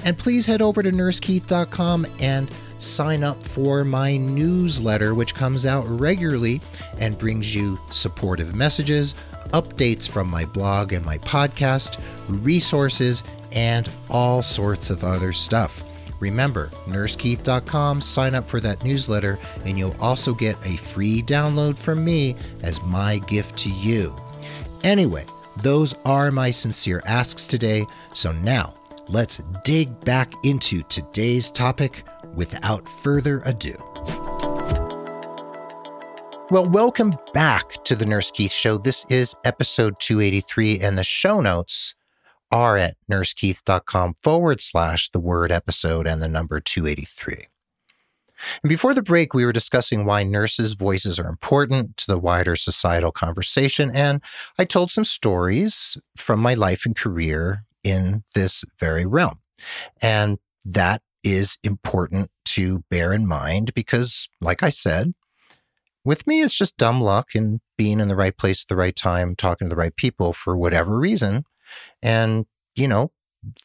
And 0.03 0.17
please 0.17 0.45
head 0.45 0.61
over 0.61 0.81
to 0.81 0.91
nursekeith.com 0.91 2.07
and 2.19 2.49
sign 2.77 3.23
up 3.23 3.45
for 3.45 3.83
my 3.83 4.17
newsletter, 4.17 5.13
which 5.13 5.35
comes 5.35 5.65
out 5.65 5.85
regularly 5.87 6.61
and 6.97 7.17
brings 7.17 7.53
you 7.53 7.79
supportive 7.91 8.55
messages, 8.55 9.15
updates 9.51 10.09
from 10.09 10.27
my 10.29 10.45
blog 10.45 10.93
and 10.93 11.05
my 11.05 11.17
podcast, 11.19 11.99
resources, 12.27 13.23
and 13.51 13.89
all 14.09 14.41
sorts 14.41 14.89
of 14.89 15.03
other 15.03 15.33
stuff. 15.33 15.83
Remember, 16.19 16.67
nursekeith.com, 16.85 18.01
sign 18.01 18.35
up 18.35 18.45
for 18.45 18.59
that 18.59 18.83
newsletter, 18.83 19.39
and 19.65 19.77
you'll 19.77 19.95
also 19.99 20.33
get 20.33 20.57
a 20.65 20.75
free 20.77 21.21
download 21.21 21.77
from 21.77 22.03
me 22.03 22.35
as 22.61 22.81
my 22.83 23.19
gift 23.19 23.57
to 23.59 23.69
you. 23.69 24.15
Anyway, 24.83 25.25
those 25.63 25.95
are 26.05 26.31
my 26.31 26.51
sincere 26.51 27.01
asks 27.05 27.47
today. 27.47 27.85
So 28.13 28.31
now, 28.31 28.73
let's 29.09 29.41
dig 29.65 29.99
back 30.05 30.31
into 30.43 30.83
today's 30.83 31.49
topic 31.49 32.03
without 32.35 32.87
further 32.87 33.41
ado. 33.45 33.75
Well, 36.51 36.69
welcome 36.69 37.15
back 37.33 37.83
to 37.85 37.95
the 37.95 38.05
Nurse 38.05 38.31
Keith 38.31 38.51
Show. 38.51 38.77
This 38.77 39.05
is 39.09 39.35
episode 39.43 39.95
283, 39.99 40.79
and 40.79 40.97
the 40.97 41.03
show 41.03 41.41
notes 41.41 41.95
are 42.51 42.77
at 42.77 42.97
nursekeith.com 43.11 44.15
forward 44.21 44.61
slash 44.61 45.09
the 45.09 45.19
word 45.19 45.51
episode 45.51 46.07
and 46.07 46.21
the 46.21 46.27
number 46.27 46.59
283. 46.59 47.47
And 48.63 48.69
before 48.69 48.93
the 48.93 49.01
break, 49.01 49.33
we 49.33 49.45
were 49.45 49.51
discussing 49.51 50.05
why 50.05 50.23
nurses' 50.23 50.73
voices 50.73 51.19
are 51.19 51.27
important 51.27 51.97
to 51.97 52.07
the 52.07 52.17
wider 52.17 52.55
societal 52.55 53.11
conversation. 53.11 53.91
And 53.93 54.21
I 54.57 54.65
told 54.65 54.91
some 54.91 55.03
stories 55.03 55.97
from 56.15 56.39
my 56.39 56.53
life 56.53 56.85
and 56.85 56.95
career 56.95 57.65
in 57.83 58.23
this 58.35 58.63
very 58.79 59.05
realm. 59.05 59.39
And 60.01 60.39
that 60.65 61.01
is 61.23 61.57
important 61.63 62.31
to 62.45 62.83
bear 62.89 63.13
in 63.13 63.27
mind 63.27 63.73
because, 63.73 64.29
like 64.41 64.63
I 64.63 64.69
said, 64.69 65.13
with 66.05 66.25
me, 66.25 66.41
it's 66.41 66.57
just 66.57 66.77
dumb 66.77 67.01
luck 67.01 67.35
and 67.35 67.59
being 67.77 67.99
in 67.99 68.07
the 68.07 68.15
right 68.15 68.35
place 68.35 68.63
at 68.63 68.67
the 68.69 68.75
right 68.75 68.95
time, 68.95 69.35
talking 69.35 69.67
to 69.67 69.69
the 69.69 69.79
right 69.79 69.95
people 69.95 70.33
for 70.33 70.57
whatever 70.57 70.97
reason. 70.97 71.43
And, 72.01 72.45
you 72.75 72.87
know, 72.87 73.11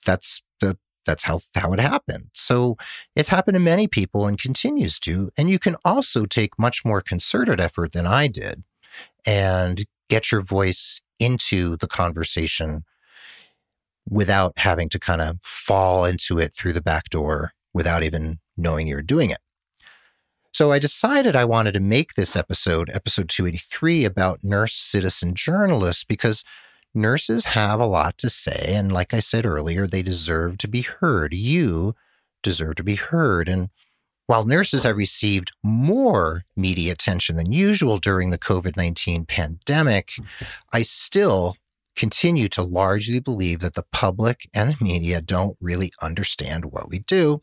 that's 0.04 0.42
the 0.60 0.76
that's 1.06 1.24
how 1.24 1.40
how 1.54 1.72
it 1.72 1.80
happened. 1.80 2.30
So 2.34 2.76
it's 3.14 3.28
happened 3.28 3.54
to 3.54 3.60
many 3.60 3.86
people 3.86 4.26
and 4.26 4.38
continues 4.38 4.98
to. 5.00 5.30
And 5.38 5.50
you 5.50 5.58
can 5.58 5.76
also 5.84 6.26
take 6.26 6.58
much 6.58 6.84
more 6.84 7.00
concerted 7.00 7.60
effort 7.60 7.92
than 7.92 8.06
I 8.06 8.26
did 8.26 8.64
and 9.26 9.84
get 10.08 10.32
your 10.32 10.42
voice 10.42 11.00
into 11.18 11.76
the 11.76 11.86
conversation 11.86 12.84
without 14.08 14.58
having 14.58 14.88
to 14.90 14.98
kind 14.98 15.20
of 15.20 15.40
fall 15.42 16.04
into 16.04 16.38
it 16.38 16.54
through 16.54 16.72
the 16.72 16.82
back 16.82 17.08
door 17.10 17.52
without 17.72 18.02
even 18.02 18.38
knowing 18.56 18.86
you're 18.86 19.02
doing 19.02 19.30
it. 19.30 19.38
So 20.52 20.70
I 20.70 20.78
decided 20.78 21.34
I 21.34 21.44
wanted 21.44 21.72
to 21.74 21.80
make 21.80 22.14
this 22.14 22.36
episode, 22.36 22.88
episode 22.94 23.28
283, 23.28 24.04
about 24.04 24.44
nurse 24.44 24.74
citizen 24.74 25.34
journalists 25.34 26.04
because 26.04 26.44
nurses 26.94 27.46
have 27.46 27.80
a 27.80 27.86
lot 27.86 28.16
to 28.18 28.30
say. 28.30 28.66
And 28.68 28.92
like 28.92 29.12
I 29.12 29.18
said 29.18 29.46
earlier, 29.46 29.88
they 29.88 30.02
deserve 30.02 30.58
to 30.58 30.68
be 30.68 30.82
heard. 30.82 31.34
You 31.34 31.96
deserve 32.44 32.76
to 32.76 32.84
be 32.84 32.94
heard. 32.94 33.48
And 33.48 33.70
while 34.26 34.44
nurses 34.44 34.84
have 34.84 34.96
received 34.96 35.50
more 35.62 36.44
media 36.56 36.92
attention 36.92 37.36
than 37.36 37.50
usual 37.50 37.98
during 37.98 38.30
the 38.30 38.38
COVID 38.38 38.76
19 38.76 39.26
pandemic, 39.26 40.08
mm-hmm. 40.08 40.44
I 40.72 40.82
still 40.82 41.56
continue 41.96 42.48
to 42.48 42.62
largely 42.62 43.20
believe 43.20 43.60
that 43.60 43.74
the 43.74 43.84
public 43.92 44.48
and 44.54 44.80
media 44.80 45.20
don't 45.20 45.56
really 45.60 45.92
understand 46.02 46.66
what 46.66 46.88
we 46.88 47.00
do, 47.00 47.42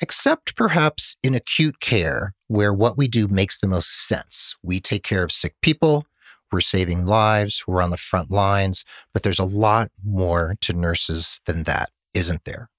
except 0.00 0.56
perhaps 0.56 1.16
in 1.22 1.34
acute 1.34 1.80
care, 1.80 2.34
where 2.48 2.72
what 2.72 2.96
we 2.96 3.08
do 3.08 3.26
makes 3.28 3.60
the 3.60 3.68
most 3.68 4.06
sense. 4.06 4.54
We 4.62 4.80
take 4.80 5.02
care 5.02 5.24
of 5.24 5.32
sick 5.32 5.54
people, 5.62 6.06
we're 6.52 6.60
saving 6.60 7.06
lives, 7.06 7.64
we're 7.66 7.82
on 7.82 7.90
the 7.90 7.96
front 7.96 8.30
lines, 8.30 8.84
but 9.12 9.22
there's 9.22 9.38
a 9.38 9.44
lot 9.44 9.90
more 10.04 10.56
to 10.60 10.72
nurses 10.72 11.40
than 11.46 11.64
that, 11.64 11.90
isn't 12.14 12.44
there? 12.44 12.70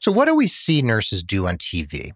So, 0.00 0.12
what 0.12 0.26
do 0.26 0.34
we 0.34 0.46
see 0.46 0.82
nurses 0.82 1.22
do 1.22 1.46
on 1.46 1.58
TV? 1.58 2.12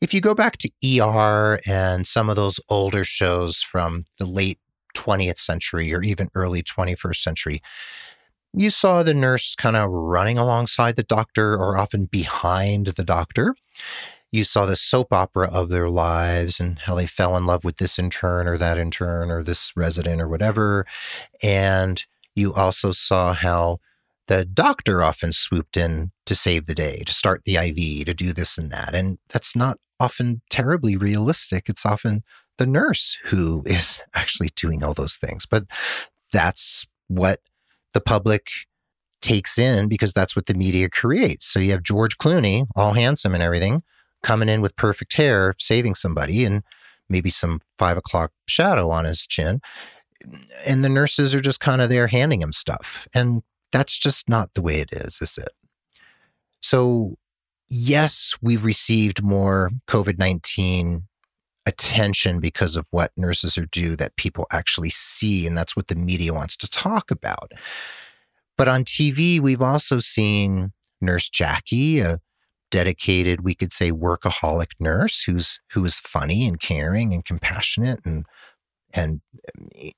If 0.00 0.12
you 0.12 0.20
go 0.20 0.34
back 0.34 0.58
to 0.58 0.70
ER 0.84 1.58
and 1.66 2.06
some 2.06 2.28
of 2.28 2.36
those 2.36 2.60
older 2.68 3.04
shows 3.04 3.62
from 3.62 4.04
the 4.18 4.26
late 4.26 4.58
20th 5.06 5.38
century 5.38 5.92
or 5.94 6.02
even 6.02 6.30
early 6.34 6.62
21st 6.62 7.16
century, 7.16 7.62
you 8.52 8.70
saw 8.70 9.02
the 9.02 9.14
nurse 9.14 9.54
kind 9.54 9.76
of 9.76 9.90
running 9.90 10.38
alongside 10.38 10.96
the 10.96 11.02
doctor 11.02 11.54
or 11.54 11.76
often 11.76 12.06
behind 12.06 12.86
the 12.86 13.04
doctor. 13.04 13.54
You 14.32 14.44
saw 14.44 14.66
the 14.66 14.76
soap 14.76 15.12
opera 15.12 15.48
of 15.48 15.68
their 15.68 15.88
lives 15.88 16.58
and 16.58 16.78
how 16.80 16.94
they 16.94 17.06
fell 17.06 17.36
in 17.36 17.46
love 17.46 17.64
with 17.64 17.76
this 17.76 17.98
intern 17.98 18.48
or 18.48 18.56
that 18.56 18.78
intern 18.78 19.30
or 19.30 19.42
this 19.42 19.72
resident 19.76 20.20
or 20.20 20.28
whatever. 20.28 20.86
And 21.42 22.02
you 22.34 22.52
also 22.54 22.90
saw 22.92 23.34
how 23.34 23.78
the 24.26 24.44
doctor 24.44 25.02
often 25.02 25.32
swooped 25.32 25.76
in 25.76 26.10
to 26.26 26.34
save 26.34 26.66
the 26.66 26.74
day, 26.74 27.02
to 27.06 27.14
start 27.14 27.42
the 27.44 27.56
IV, 27.56 28.06
to 28.06 28.14
do 28.14 28.32
this 28.32 28.58
and 28.58 28.70
that. 28.72 28.94
And 28.94 29.18
that's 29.28 29.54
not 29.54 29.78
often 30.00 30.42
terribly 30.50 30.96
realistic. 30.96 31.68
It's 31.68 31.86
often 31.86 32.24
the 32.58 32.66
nurse 32.66 33.18
who 33.24 33.62
is 33.66 34.00
actually 34.14 34.50
doing 34.56 34.82
all 34.82 34.94
those 34.94 35.16
things. 35.16 35.46
But 35.46 35.64
that's 36.32 36.86
what 37.08 37.40
the 37.92 38.00
public 38.00 38.48
takes 39.20 39.58
in 39.58 39.88
because 39.88 40.12
that's 40.12 40.36
what 40.36 40.46
the 40.46 40.54
media 40.54 40.88
creates. 40.88 41.46
So 41.46 41.58
you 41.60 41.72
have 41.72 41.82
George 41.82 42.18
Clooney, 42.18 42.66
all 42.76 42.92
handsome 42.92 43.34
and 43.34 43.42
everything, 43.42 43.82
coming 44.22 44.48
in 44.48 44.60
with 44.60 44.76
perfect 44.76 45.14
hair, 45.14 45.54
saving 45.58 45.94
somebody, 45.94 46.44
and 46.44 46.62
maybe 47.08 47.30
some 47.30 47.60
five 47.78 47.96
o'clock 47.96 48.32
shadow 48.46 48.90
on 48.90 49.04
his 49.04 49.26
chin. 49.26 49.60
And 50.66 50.84
the 50.84 50.88
nurses 50.88 51.34
are 51.34 51.40
just 51.40 51.60
kind 51.60 51.82
of 51.82 51.88
there 51.88 52.06
handing 52.06 52.42
him 52.42 52.52
stuff. 52.52 53.06
And 53.14 53.42
that's 53.72 53.98
just 53.98 54.28
not 54.28 54.54
the 54.54 54.62
way 54.62 54.80
it 54.80 54.90
is, 54.92 55.20
is 55.20 55.38
it? 55.38 55.50
So, 56.60 57.14
yes, 57.68 58.34
we've 58.40 58.64
received 58.64 59.22
more 59.22 59.70
COVID 59.88 60.18
19 60.18 61.02
attention 61.66 62.40
because 62.40 62.76
of 62.76 62.86
what 62.90 63.12
nurses 63.16 63.58
are 63.58 63.66
do 63.66 63.96
that 63.96 64.16
people 64.16 64.46
actually 64.52 64.90
see. 64.90 65.46
And 65.46 65.56
that's 65.56 65.76
what 65.76 65.88
the 65.88 65.96
media 65.96 66.32
wants 66.32 66.56
to 66.58 66.68
talk 66.68 67.10
about. 67.10 67.52
But 68.56 68.68
on 68.68 68.84
TV, 68.84 69.40
we've 69.40 69.62
also 69.62 69.98
seen 69.98 70.72
Nurse 71.00 71.28
Jackie, 71.28 72.00
a 72.00 72.20
dedicated, 72.70 73.42
we 73.42 73.54
could 73.54 73.72
say, 73.72 73.90
workaholic 73.90 74.70
nurse 74.80 75.22
who's 75.22 75.60
who 75.72 75.84
is 75.84 75.98
funny 75.98 76.46
and 76.46 76.60
caring 76.60 77.12
and 77.12 77.24
compassionate 77.24 78.00
and 78.04 78.26
and 78.94 79.20
um, 79.58 79.90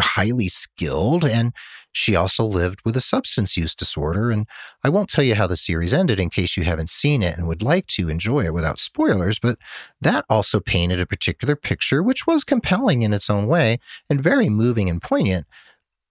highly 0.00 0.48
skilled. 0.48 1.24
And 1.24 1.52
she 1.98 2.14
also 2.14 2.44
lived 2.44 2.80
with 2.84 2.96
a 2.96 3.00
substance 3.00 3.56
use 3.56 3.74
disorder. 3.74 4.30
And 4.30 4.46
I 4.84 4.88
won't 4.88 5.10
tell 5.10 5.24
you 5.24 5.34
how 5.34 5.46
the 5.46 5.56
series 5.56 5.92
ended 5.92 6.20
in 6.20 6.30
case 6.30 6.56
you 6.56 6.62
haven't 6.62 6.90
seen 6.90 7.22
it 7.22 7.36
and 7.36 7.48
would 7.48 7.62
like 7.62 7.86
to 7.88 8.08
enjoy 8.08 8.44
it 8.44 8.54
without 8.54 8.78
spoilers, 8.78 9.38
but 9.38 9.58
that 10.00 10.24
also 10.30 10.60
painted 10.60 11.00
a 11.00 11.06
particular 11.06 11.56
picture, 11.56 12.02
which 12.02 12.26
was 12.26 12.44
compelling 12.44 13.02
in 13.02 13.12
its 13.12 13.28
own 13.28 13.48
way 13.48 13.78
and 14.08 14.20
very 14.20 14.48
moving 14.48 14.88
and 14.88 15.02
poignant, 15.02 15.46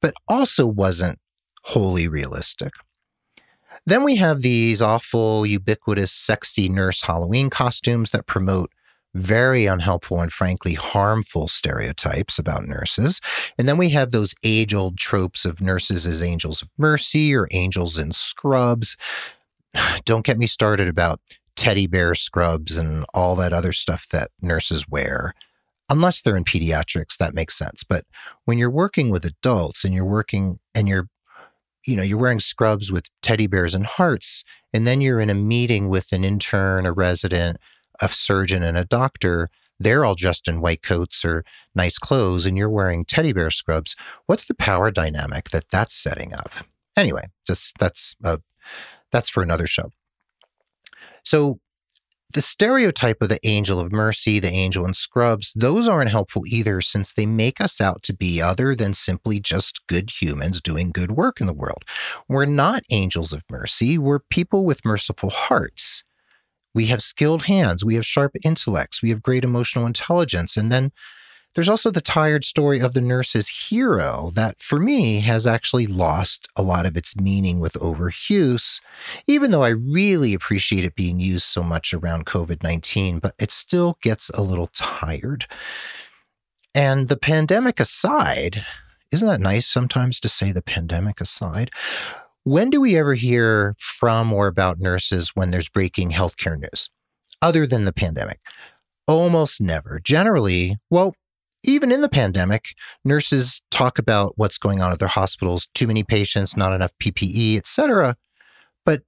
but 0.01 0.13
also 0.27 0.67
wasn't 0.67 1.19
wholly 1.63 2.07
realistic. 2.07 2.73
Then 3.85 4.03
we 4.03 4.17
have 4.17 4.41
these 4.41 4.81
awful, 4.81 5.45
ubiquitous, 5.45 6.11
sexy 6.11 6.67
nurse 6.67 7.03
Halloween 7.03 7.49
costumes 7.49 8.11
that 8.11 8.27
promote 8.27 8.71
very 9.17 9.65
unhelpful 9.65 10.21
and 10.21 10.31
frankly 10.31 10.73
harmful 10.73 11.47
stereotypes 11.47 12.37
about 12.39 12.67
nurses. 12.67 13.19
And 13.57 13.67
then 13.67 13.77
we 13.77 13.89
have 13.89 14.11
those 14.11 14.35
age 14.43 14.73
old 14.73 14.97
tropes 14.97 15.45
of 15.45 15.61
nurses 15.61 16.05
as 16.05 16.21
angels 16.21 16.61
of 16.61 16.69
mercy 16.77 17.35
or 17.35 17.47
angels 17.51 17.97
in 17.97 18.11
scrubs. 18.11 18.97
Don't 20.05 20.25
get 20.25 20.37
me 20.37 20.47
started 20.47 20.87
about 20.87 21.19
teddy 21.55 21.87
bear 21.87 22.13
scrubs 22.13 22.77
and 22.77 23.05
all 23.13 23.35
that 23.35 23.53
other 23.53 23.73
stuff 23.73 24.07
that 24.09 24.29
nurses 24.41 24.87
wear. 24.87 25.33
Unless 25.89 26.21
they're 26.21 26.37
in 26.37 26.43
pediatrics, 26.43 27.17
that 27.17 27.33
makes 27.33 27.57
sense. 27.57 27.83
But 27.83 28.05
when 28.45 28.57
you're 28.57 28.69
working 28.69 29.09
with 29.09 29.25
adults 29.25 29.83
and 29.83 29.93
you're 29.93 30.05
working 30.05 30.59
and 30.75 30.87
you're 30.87 31.07
you 31.85 31.95
know, 31.95 32.03
you're 32.03 32.17
wearing 32.17 32.39
scrubs 32.39 32.91
with 32.91 33.09
teddy 33.21 33.47
bears 33.47 33.73
and 33.73 33.85
hearts, 33.85 34.43
and 34.73 34.85
then 34.85 34.99
you're 34.99 35.21
in 35.21 35.29
a 35.29 35.33
meeting 35.33 35.87
with 35.87 36.11
an 36.11 36.25
intern, 36.25 36.85
a 36.85 36.91
resident, 36.91 37.57
a 38.01 38.09
surgeon, 38.09 38.63
and 38.63 38.77
a 38.77 38.85
doctor. 38.85 39.49
They're 39.79 40.05
all 40.05 40.15
dressed 40.15 40.47
in 40.47 40.61
white 40.61 40.81
coats 40.81 41.23
or 41.23 41.43
nice 41.75 41.99
clothes, 41.99 42.45
and 42.45 42.57
you're 42.57 42.69
wearing 42.69 43.05
teddy 43.05 43.33
bear 43.33 43.51
scrubs. 43.51 43.95
What's 44.25 44.45
the 44.45 44.55
power 44.55 44.89
dynamic 44.89 45.51
that 45.51 45.69
that's 45.69 45.93
setting 45.95 46.33
up? 46.33 46.51
Anyway, 46.97 47.23
just 47.45 47.73
that's 47.77 48.15
uh, 48.23 48.37
that's 49.11 49.29
for 49.29 49.43
another 49.43 49.67
show. 49.67 49.91
So 51.23 51.59
the 52.33 52.41
stereotype 52.41 53.21
of 53.21 53.29
the 53.29 53.39
angel 53.47 53.79
of 53.79 53.91
mercy, 53.91 54.39
the 54.39 54.49
angel 54.49 54.85
in 54.85 54.93
scrubs, 54.93 55.53
those 55.55 55.87
aren't 55.87 56.11
helpful 56.11 56.43
either 56.45 56.81
since 56.81 57.13
they 57.13 57.25
make 57.25 57.61
us 57.61 57.79
out 57.79 58.03
to 58.03 58.13
be 58.13 58.41
other 58.41 58.75
than 58.75 58.93
simply 58.93 59.39
just 59.39 59.85
good 59.87 60.09
humans 60.21 60.61
doing 60.61 60.91
good 60.91 61.11
work 61.11 61.39
in 61.39 61.47
the 61.47 61.53
world. 61.53 61.83
We're 62.27 62.45
not 62.45 62.83
angels 62.91 63.31
of 63.31 63.43
mercy, 63.49 63.97
we're 63.97 64.19
people 64.19 64.65
with 64.65 64.83
merciful 64.83 65.29
hearts. 65.29 66.03
We 66.77 66.85
have 66.85 67.01
skilled 67.01 67.45
hands, 67.45 67.83
we 67.83 67.95
have 67.95 68.05
sharp 68.05 68.35
intellects, 68.43 69.01
we 69.01 69.09
have 69.09 69.23
great 69.23 69.43
emotional 69.43 69.87
intelligence, 69.87 70.55
and 70.55 70.71
then 70.71 70.91
there's 71.55 71.69
also 71.69 71.89
the 71.89 72.01
tired 72.01 72.45
story 72.45 72.79
of 72.79 72.93
the 72.93 73.01
nurse's 73.01 73.47
hero 73.69 74.29
that, 74.35 74.61
for 74.61 74.79
me, 74.79 75.21
has 75.21 75.47
actually 75.47 75.87
lost 75.87 76.47
a 76.55 76.61
lot 76.61 76.85
of 76.85 76.95
its 76.95 77.15
meaning 77.15 77.59
with 77.59 77.73
overuse, 77.73 78.79
even 79.25 79.49
though 79.49 79.63
I 79.63 79.69
really 79.69 80.35
appreciate 80.35 80.85
it 80.85 80.93
being 80.93 81.19
used 81.19 81.45
so 81.45 81.63
much 81.63 81.95
around 81.95 82.27
COVID 82.27 82.61
19, 82.61 83.17
but 83.17 83.33
it 83.39 83.51
still 83.51 83.97
gets 84.03 84.29
a 84.35 84.43
little 84.43 84.67
tired. 84.67 85.47
And 86.75 87.07
the 87.07 87.17
pandemic 87.17 87.79
aside, 87.79 88.63
isn't 89.11 89.27
that 89.27 89.41
nice 89.41 89.65
sometimes 89.65 90.19
to 90.19 90.29
say 90.29 90.51
the 90.51 90.61
pandemic 90.61 91.19
aside? 91.19 91.71
When 92.47 92.69
do 92.69 92.79
we 92.79 92.95
ever 92.95 93.13
hear 93.13 93.75
from 93.77 94.31
or 94.31 94.47
about 94.47 94.79
nurses 94.79 95.31
when 95.35 95.51
there's 95.51 95.67
breaking 95.67 96.11
healthcare 96.11 96.57
news, 96.57 96.89
other 97.41 97.67
than 97.67 97.83
the 97.83 97.91
pandemic? 97.91 98.39
Almost 99.05 99.59
never. 99.59 99.99
Generally, 100.01 100.77
well, 100.89 101.13
even 101.65 101.91
in 101.91 101.99
the 101.99 102.07
pandemic, 102.07 102.69
nurses 103.03 103.61
talk 103.69 103.99
about 103.99 104.31
what's 104.37 104.57
going 104.57 104.81
on 104.81 104.93
at 104.93 104.99
their 104.99 105.09
hospitals, 105.09 105.67
too 105.75 105.87
many 105.87 106.05
patients, 106.05 106.55
not 106.55 106.71
enough 106.71 106.93
PPE, 107.03 107.57
etc. 107.57 108.15
But 108.85 109.01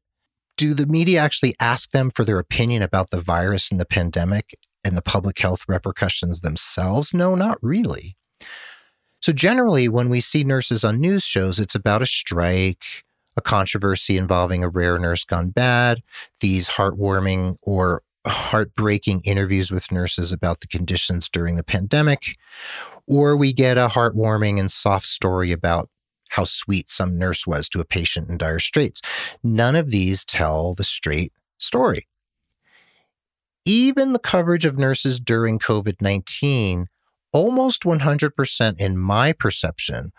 do 0.58 0.74
the 0.74 0.86
media 0.86 1.22
actually 1.22 1.56
ask 1.62 1.92
them 1.92 2.10
for 2.10 2.26
their 2.26 2.40
opinion 2.40 2.82
about 2.82 3.10
the 3.10 3.22
virus 3.22 3.72
and 3.72 3.80
the 3.80 3.86
pandemic 3.86 4.54
and 4.84 4.98
the 4.98 5.02
public 5.02 5.40
health 5.40 5.64
repercussions 5.70 6.42
themselves? 6.42 7.14
No, 7.14 7.36
not 7.36 7.58
really. 7.62 8.18
So 9.22 9.32
generally, 9.32 9.88
when 9.88 10.10
we 10.10 10.20
see 10.20 10.44
nurses 10.44 10.84
on 10.84 11.00
news 11.00 11.24
shows, 11.24 11.58
it's 11.58 11.76
about 11.76 12.02
a 12.02 12.06
strike, 12.06 12.84
a 13.40 13.42
controversy 13.42 14.18
involving 14.18 14.64
a 14.64 14.70
rare 14.70 15.00
nurse 15.00 15.24
gone 15.24 15.50
bad, 15.50 16.04
these 16.42 16.70
heartwarming 16.70 17.56
or 17.62 18.04
heartbreaking 18.28 19.22
interviews 19.24 19.72
with 19.72 19.94
nurses 19.94 20.34
about 20.34 20.60
the 20.60 20.68
conditions 20.68 21.30
during 21.30 21.56
the 21.56 21.64
pandemic, 21.64 22.38
or 23.08 23.38
we 23.38 23.54
get 23.54 23.78
a 23.78 23.88
heartwarming 23.88 24.60
and 24.60 24.70
soft 24.70 25.08
story 25.08 25.54
about 25.54 25.90
how 26.32 26.44
sweet 26.44 26.92
some 26.92 27.18
nurse 27.18 27.48
was 27.48 27.70
to 27.70 27.80
a 27.80 27.86
patient 27.86 28.30
in 28.30 28.38
dire 28.38 28.60
straits. 28.60 29.02
None 29.42 29.78
of 29.78 29.90
these 29.90 30.26
tell 30.26 30.76
the 30.76 30.84
straight 30.84 31.32
story. 31.58 32.04
Even 33.64 34.12
the 34.12 34.20
coverage 34.20 34.66
of 34.66 34.78
nurses 34.78 35.20
during 35.20 35.60
COVID 35.60 36.02
19, 36.02 36.88
almost 37.32 37.84
100% 37.84 38.82
in 38.82 38.98
my 38.98 39.32
perception, 39.32 40.12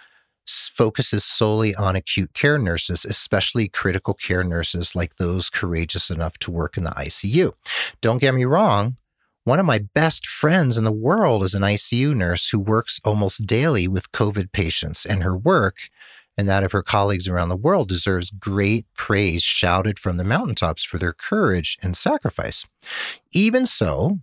focuses 0.70 1.24
solely 1.24 1.74
on 1.74 1.96
acute 1.96 2.32
care 2.32 2.58
nurses, 2.58 3.04
especially 3.04 3.68
critical 3.68 4.14
care 4.14 4.44
nurses 4.44 4.94
like 4.94 5.16
those 5.16 5.50
courageous 5.50 6.10
enough 6.10 6.38
to 6.38 6.50
work 6.50 6.76
in 6.76 6.84
the 6.84 6.90
ICU. 6.90 7.52
Don't 8.00 8.20
get 8.20 8.34
me 8.34 8.44
wrong, 8.44 8.96
one 9.44 9.58
of 9.58 9.66
my 9.66 9.78
best 9.78 10.26
friends 10.26 10.76
in 10.76 10.84
the 10.84 10.92
world 10.92 11.42
is 11.42 11.54
an 11.54 11.62
ICU 11.62 12.14
nurse 12.14 12.50
who 12.50 12.58
works 12.58 13.00
almost 13.04 13.46
daily 13.46 13.88
with 13.88 14.12
COVID 14.12 14.52
patients, 14.52 15.06
and 15.06 15.22
her 15.22 15.36
work 15.36 15.88
and 16.36 16.48
that 16.48 16.64
of 16.64 16.72
her 16.72 16.82
colleagues 16.82 17.28
around 17.28 17.48
the 17.48 17.56
world 17.56 17.88
deserves 17.88 18.30
great 18.30 18.86
praise 18.94 19.42
shouted 19.42 19.98
from 19.98 20.16
the 20.16 20.24
mountaintops 20.24 20.84
for 20.84 20.98
their 20.98 21.12
courage 21.12 21.76
and 21.82 21.96
sacrifice. 21.96 22.64
Even 23.32 23.66
so, 23.66 24.20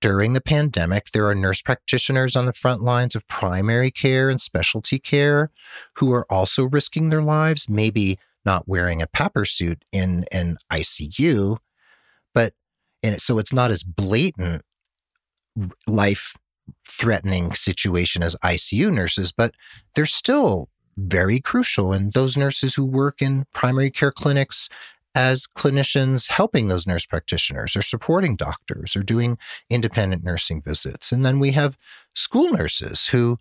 during 0.00 0.32
the 0.32 0.40
pandemic, 0.40 1.10
there 1.12 1.26
are 1.26 1.34
nurse 1.34 1.62
practitioners 1.62 2.36
on 2.36 2.46
the 2.46 2.52
front 2.52 2.82
lines 2.82 3.14
of 3.14 3.26
primary 3.28 3.90
care 3.90 4.28
and 4.28 4.40
specialty 4.40 4.98
care 4.98 5.50
who 5.96 6.12
are 6.12 6.26
also 6.30 6.64
risking 6.64 7.10
their 7.10 7.22
lives, 7.22 7.68
maybe 7.68 8.18
not 8.44 8.68
wearing 8.68 9.02
a 9.02 9.06
PAPR 9.06 9.46
suit 9.46 9.84
in 9.92 10.24
an 10.30 10.58
ICU, 10.72 11.58
but 12.34 12.54
and 13.02 13.20
so 13.20 13.38
it's 13.38 13.52
not 13.52 13.70
as 13.70 13.82
blatant 13.82 14.62
life 15.86 16.34
threatening 16.86 17.52
situation 17.52 18.22
as 18.22 18.36
ICU 18.44 18.92
nurses, 18.92 19.32
but 19.32 19.54
they're 19.94 20.06
still 20.06 20.68
very 20.96 21.40
crucial. 21.40 21.92
And 21.92 22.12
those 22.12 22.36
nurses 22.36 22.74
who 22.74 22.84
work 22.84 23.20
in 23.20 23.46
primary 23.52 23.90
care 23.90 24.12
clinics 24.12 24.68
as 25.16 25.46
clinicians 25.46 26.28
helping 26.28 26.68
those 26.68 26.86
nurse 26.86 27.06
practitioners 27.06 27.74
or 27.74 27.80
supporting 27.80 28.36
doctors 28.36 28.94
or 28.94 29.02
doing 29.02 29.38
independent 29.70 30.22
nursing 30.22 30.60
visits. 30.60 31.10
And 31.10 31.24
then 31.24 31.40
we 31.40 31.52
have 31.52 31.78
school 32.14 32.50
nurses 32.50 33.06
who, 33.06 33.38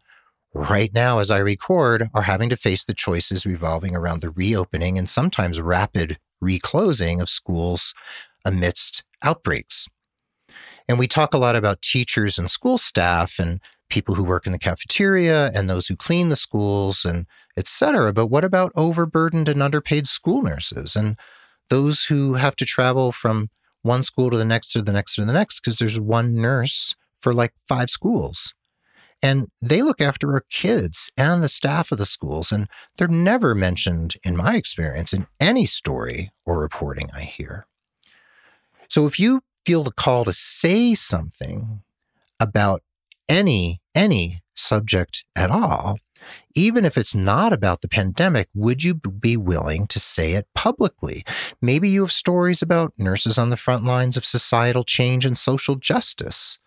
right 0.54 0.94
now, 0.94 1.20
as 1.20 1.30
I 1.30 1.40
record, 1.40 2.10
are 2.14 2.22
having 2.22 2.50
to 2.50 2.56
face 2.56 2.86
the 2.86 2.94
choices 2.94 3.46
revolving 3.46 3.94
around 3.94 4.22
the 4.22 4.30
reopening 4.30 4.98
and 4.98 5.10
sometimes 5.10 5.60
rapid 5.60 6.18
reclosing 6.40 7.20
of 7.20 7.28
schools 7.28 7.94
amidst 8.46 9.04
outbreaks. 9.22 9.88
And 10.88 10.98
we 10.98 11.08
talk 11.08 11.34
a 11.34 11.40
lot 11.40 11.58
about 11.58 11.82
teachers 11.82 12.38
and 12.38 12.50
school 12.50 12.78
staff 12.78 13.38
and 13.38 13.60
people 13.90 14.16
who 14.16 14.24
work 14.24 14.46
in 14.46 14.54
the 14.54 14.60
cafeteria 14.60 15.52
and 15.54 15.70
those 15.70 15.88
who 15.88 15.98
clean 15.98 16.30
the 16.30 16.36
schools 16.38 17.04
and 17.04 17.26
et 17.58 17.68
cetera. 17.68 18.14
But 18.14 18.28
what 18.28 18.46
about 18.46 18.72
overburdened 18.76 19.50
and 19.50 19.62
underpaid 19.62 20.08
school 20.08 20.42
nurses? 20.42 20.96
And 20.96 21.18
those 21.70 22.06
who 22.06 22.36
have 22.36 22.56
to 22.58 22.66
travel 22.66 23.12
from 23.12 23.50
one 23.82 24.04
school 24.04 24.30
to 24.32 24.38
the 24.38 24.46
next 24.46 24.72
to 24.72 24.82
the 24.82 24.92
next 24.92 25.16
to 25.16 25.26
the 25.26 25.34
next 25.34 25.60
because 25.60 25.78
there's 25.78 26.00
one 26.00 26.36
nurse 26.36 26.96
for 27.18 27.34
like 27.34 27.54
five 27.68 27.90
schools. 27.90 28.54
And 29.22 29.48
they 29.62 29.82
look 29.82 30.02
after 30.02 30.34
our 30.34 30.44
kids 30.50 31.12
and 31.18 31.44
the 31.44 31.48
staff 31.48 31.92
of 31.92 31.98
the 31.98 32.06
schools. 32.06 32.52
And 32.52 32.68
they're 32.98 33.08
never 33.08 33.56
mentioned, 33.56 34.16
in 34.24 34.36
my 34.36 34.56
experience, 34.56 35.14
in 35.14 35.26
any 35.40 35.66
story 35.66 36.30
or 36.46 36.60
reporting 36.60 37.10
I 37.16 37.22
hear. 37.22 37.66
So 38.88 39.06
if 39.06 39.20
you 39.20 39.42
feel 39.66 39.84
the 39.84 39.92
call 39.92 40.26
to 40.26 40.34
say 40.34 40.94
something 40.94 41.82
about 42.40 42.84
any, 43.28 43.80
any 43.96 44.42
subject 44.56 45.26
at 45.36 45.50
all, 45.50 45.98
even 46.56 46.86
if 46.86 46.98
it's 46.98 47.16
not 47.16 47.54
about 47.54 47.82
the 47.82 47.88
pandemic, 47.88 48.48
would 48.54 48.84
you 48.84 48.94
be 48.94 49.38
willing 49.38 49.88
to 49.88 50.00
say 50.00 50.34
it 50.34 50.48
publicly? 50.56 51.24
Maybe 51.62 51.90
you 51.90 52.02
have 52.02 52.12
stories 52.12 52.62
about 52.62 52.94
nurses 52.98 53.38
on 53.38 53.50
the 53.50 53.58
front 53.58 53.86
lines 53.86 54.18
of 54.18 54.26
societal 54.26 54.84
change 54.84 55.26
and 55.26 55.38
social 55.38 55.76
justice. 55.76 56.60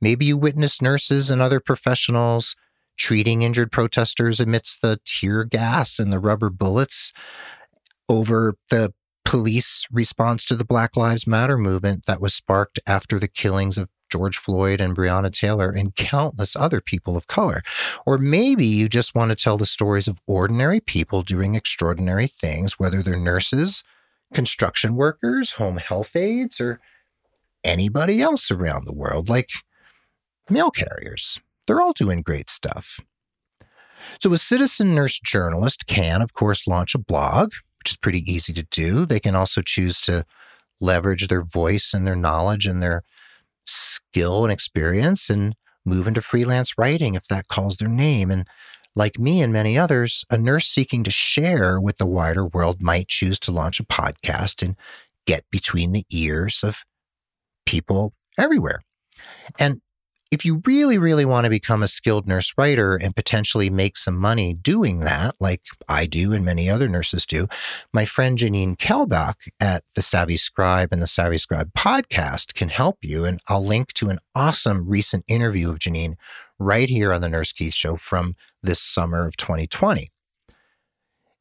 Maybe 0.00 0.26
you 0.26 0.36
witnessed 0.36 0.82
nurses 0.82 1.30
and 1.30 1.40
other 1.40 1.60
professionals 1.60 2.56
treating 2.96 3.42
injured 3.42 3.70
protesters 3.70 4.40
amidst 4.40 4.82
the 4.82 4.98
tear 5.04 5.44
gas 5.44 5.98
and 5.98 6.12
the 6.12 6.18
rubber 6.18 6.50
bullets 6.50 7.12
over 8.08 8.56
the 8.70 8.92
police 9.24 9.86
response 9.92 10.44
to 10.46 10.56
the 10.56 10.64
Black 10.64 10.96
Lives 10.96 11.26
Matter 11.26 11.58
movement 11.58 12.06
that 12.06 12.20
was 12.20 12.34
sparked 12.34 12.80
after 12.86 13.18
the 13.18 13.28
killings 13.28 13.78
of 13.78 13.88
George 14.08 14.38
Floyd 14.38 14.80
and 14.80 14.96
Breonna 14.96 15.32
Taylor 15.32 15.70
and 15.70 15.94
countless 15.94 16.56
other 16.56 16.80
people 16.80 17.16
of 17.16 17.26
color. 17.26 17.62
Or 18.06 18.18
maybe 18.18 18.66
you 18.66 18.88
just 18.88 19.14
want 19.14 19.30
to 19.30 19.36
tell 19.36 19.56
the 19.56 19.66
stories 19.66 20.08
of 20.08 20.20
ordinary 20.26 20.80
people 20.80 21.22
doing 21.22 21.54
extraordinary 21.54 22.26
things, 22.26 22.78
whether 22.78 23.02
they're 23.02 23.16
nurses, 23.16 23.82
construction 24.32 24.94
workers, 24.94 25.52
home 25.52 25.78
health 25.78 26.14
aides, 26.16 26.60
or 26.60 26.80
anybody 27.64 28.20
else 28.20 28.50
around 28.50 28.86
the 28.86 28.92
world, 28.92 29.28
like 29.28 29.50
mail 30.50 30.70
carriers. 30.70 31.40
They're 31.66 31.80
all 31.80 31.92
doing 31.92 32.22
great 32.22 32.50
stuff. 32.50 33.00
So, 34.18 34.32
a 34.32 34.38
citizen 34.38 34.94
nurse 34.94 35.18
journalist 35.18 35.86
can, 35.86 36.22
of 36.22 36.32
course, 36.32 36.66
launch 36.66 36.94
a 36.94 36.98
blog, 36.98 37.52
which 37.78 37.92
is 37.92 37.96
pretty 37.96 38.30
easy 38.30 38.52
to 38.54 38.62
do. 38.62 39.04
They 39.04 39.20
can 39.20 39.34
also 39.34 39.60
choose 39.60 40.00
to 40.02 40.24
leverage 40.80 41.28
their 41.28 41.42
voice 41.42 41.92
and 41.92 42.06
their 42.06 42.16
knowledge 42.16 42.66
and 42.66 42.82
their 42.82 43.02
skill 44.12 44.44
and 44.44 44.52
experience 44.52 45.30
and 45.30 45.54
move 45.84 46.06
into 46.06 46.20
freelance 46.22 46.76
writing 46.78 47.14
if 47.14 47.26
that 47.28 47.48
calls 47.48 47.76
their 47.76 47.88
name. 47.88 48.30
And 48.30 48.46
like 48.94 49.18
me 49.18 49.40
and 49.42 49.52
many 49.52 49.78
others, 49.78 50.24
a 50.30 50.36
nurse 50.36 50.66
seeking 50.66 51.04
to 51.04 51.10
share 51.10 51.80
with 51.80 51.98
the 51.98 52.06
wider 52.06 52.46
world 52.46 52.82
might 52.82 53.08
choose 53.08 53.38
to 53.40 53.52
launch 53.52 53.80
a 53.80 53.84
podcast 53.84 54.62
and 54.62 54.76
get 55.26 55.44
between 55.50 55.92
the 55.92 56.04
ears 56.10 56.62
of 56.64 56.82
people 57.66 58.12
everywhere. 58.38 58.80
And 59.58 59.80
if 60.30 60.44
you 60.44 60.60
really, 60.66 60.98
really 60.98 61.24
want 61.24 61.44
to 61.44 61.50
become 61.50 61.82
a 61.82 61.88
skilled 61.88 62.26
nurse 62.26 62.52
writer 62.58 62.96
and 62.96 63.16
potentially 63.16 63.70
make 63.70 63.96
some 63.96 64.16
money 64.16 64.52
doing 64.52 65.00
that, 65.00 65.34
like 65.40 65.62
I 65.88 66.06
do 66.06 66.32
and 66.32 66.44
many 66.44 66.68
other 66.68 66.88
nurses 66.88 67.24
do, 67.24 67.48
my 67.92 68.04
friend 68.04 68.36
Janine 68.36 68.76
Kelbach 68.76 69.48
at 69.58 69.84
the 69.94 70.02
Savvy 70.02 70.36
Scribe 70.36 70.92
and 70.92 71.00
the 71.00 71.06
Savvy 71.06 71.38
Scribe 71.38 71.72
podcast 71.72 72.54
can 72.54 72.68
help 72.68 72.98
you. 73.02 73.24
And 73.24 73.40
I'll 73.48 73.64
link 73.64 73.94
to 73.94 74.10
an 74.10 74.18
awesome 74.34 74.86
recent 74.86 75.24
interview 75.28 75.70
of 75.70 75.78
Janine 75.78 76.16
right 76.58 76.90
here 76.90 77.12
on 77.12 77.22
the 77.22 77.28
Nurse 77.28 77.52
Keith 77.52 77.74
Show 77.74 77.96
from 77.96 78.36
this 78.62 78.80
summer 78.80 79.26
of 79.26 79.36
2020. 79.36 80.08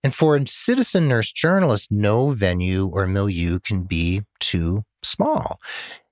And 0.03 0.13
for 0.13 0.37
a 0.37 0.47
citizen 0.47 1.09
nurse 1.09 1.33
journalist, 1.33 1.91
no 1.91 2.29
venue 2.29 2.87
or 2.87 3.07
milieu 3.07 3.59
can 3.59 3.83
be 3.83 4.21
too 4.39 4.83
small. 5.03 5.59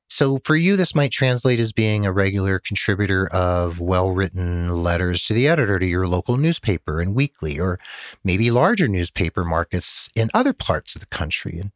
So 0.07 0.39
for 0.43 0.55
you, 0.55 0.75
this 0.75 0.93
might 0.93 1.11
translate 1.11 1.59
as 1.59 1.71
being 1.71 2.05
a 2.05 2.11
regular 2.11 2.59
contributor 2.59 3.27
of 3.27 3.79
well 3.79 4.11
written 4.11 4.83
letters 4.83 5.25
to 5.25 5.33
the 5.33 5.47
editor 5.47 5.79
to 5.79 5.85
your 5.85 6.07
local 6.07 6.37
newspaper 6.37 7.01
and 7.01 7.15
weekly, 7.15 7.59
or 7.59 7.79
maybe 8.23 8.51
larger 8.51 8.87
newspaper 8.87 9.43
markets 9.43 10.07
in 10.15 10.29
other 10.33 10.53
parts 10.53 10.95
of 10.95 11.01
the 11.01 11.07
country. 11.07 11.59
And 11.59 11.71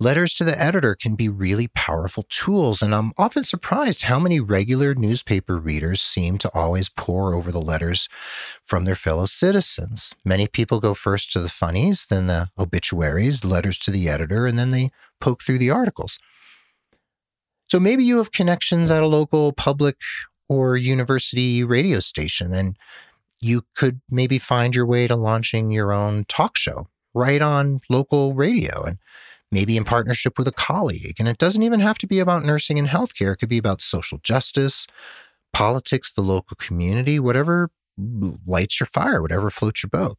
letters 0.00 0.32
to 0.34 0.44
the 0.44 0.60
editor 0.60 0.94
can 0.94 1.14
be 1.14 1.28
really 1.28 1.68
powerful 1.68 2.24
tools. 2.30 2.80
And 2.80 2.94
I'm 2.94 3.12
often 3.18 3.44
surprised 3.44 4.04
how 4.04 4.18
many 4.18 4.40
regular 4.40 4.94
newspaper 4.94 5.58
readers 5.58 6.00
seem 6.00 6.38
to 6.38 6.50
always 6.54 6.88
pore 6.88 7.34
over 7.34 7.52
the 7.52 7.60
letters 7.60 8.08
from 8.64 8.86
their 8.86 8.94
fellow 8.94 9.26
citizens. 9.26 10.14
Many 10.24 10.48
people 10.48 10.80
go 10.80 10.94
first 10.94 11.32
to 11.32 11.40
the 11.40 11.50
funnies, 11.50 12.06
then 12.06 12.28
the 12.28 12.48
obituaries, 12.58 13.44
letters 13.44 13.78
to 13.80 13.90
the 13.90 14.08
editor, 14.08 14.46
and 14.46 14.58
then 14.58 14.70
they 14.70 14.90
poke 15.20 15.42
through 15.42 15.58
the 15.58 15.70
articles. 15.70 16.18
So 17.68 17.80
maybe 17.80 18.04
you 18.04 18.18
have 18.18 18.32
connections 18.32 18.90
at 18.90 19.02
a 19.02 19.06
local 19.06 19.52
public 19.52 19.96
or 20.48 20.76
university 20.76 21.64
radio 21.64 22.00
station, 22.00 22.54
and 22.54 22.76
you 23.40 23.62
could 23.74 24.00
maybe 24.10 24.38
find 24.38 24.74
your 24.74 24.86
way 24.86 25.06
to 25.06 25.16
launching 25.16 25.70
your 25.70 25.92
own 25.92 26.24
talk 26.28 26.56
show 26.56 26.88
right 27.14 27.40
on 27.42 27.80
local 27.88 28.34
radio 28.34 28.82
and 28.82 28.98
maybe 29.50 29.76
in 29.76 29.84
partnership 29.84 30.36
with 30.36 30.48
a 30.48 30.52
colleague. 30.52 31.16
And 31.18 31.28
it 31.28 31.38
doesn't 31.38 31.62
even 31.62 31.80
have 31.80 31.98
to 31.98 32.06
be 32.06 32.18
about 32.18 32.44
nursing 32.44 32.78
and 32.78 32.88
healthcare, 32.88 33.32
it 33.32 33.36
could 33.36 33.48
be 33.48 33.58
about 33.58 33.80
social 33.82 34.18
justice, 34.22 34.86
politics, 35.52 36.12
the 36.12 36.22
local 36.22 36.56
community, 36.56 37.18
whatever 37.18 37.70
lights 38.46 38.80
your 38.80 38.86
fire, 38.86 39.22
whatever 39.22 39.50
floats 39.50 39.82
your 39.82 39.90
boat. 39.90 40.16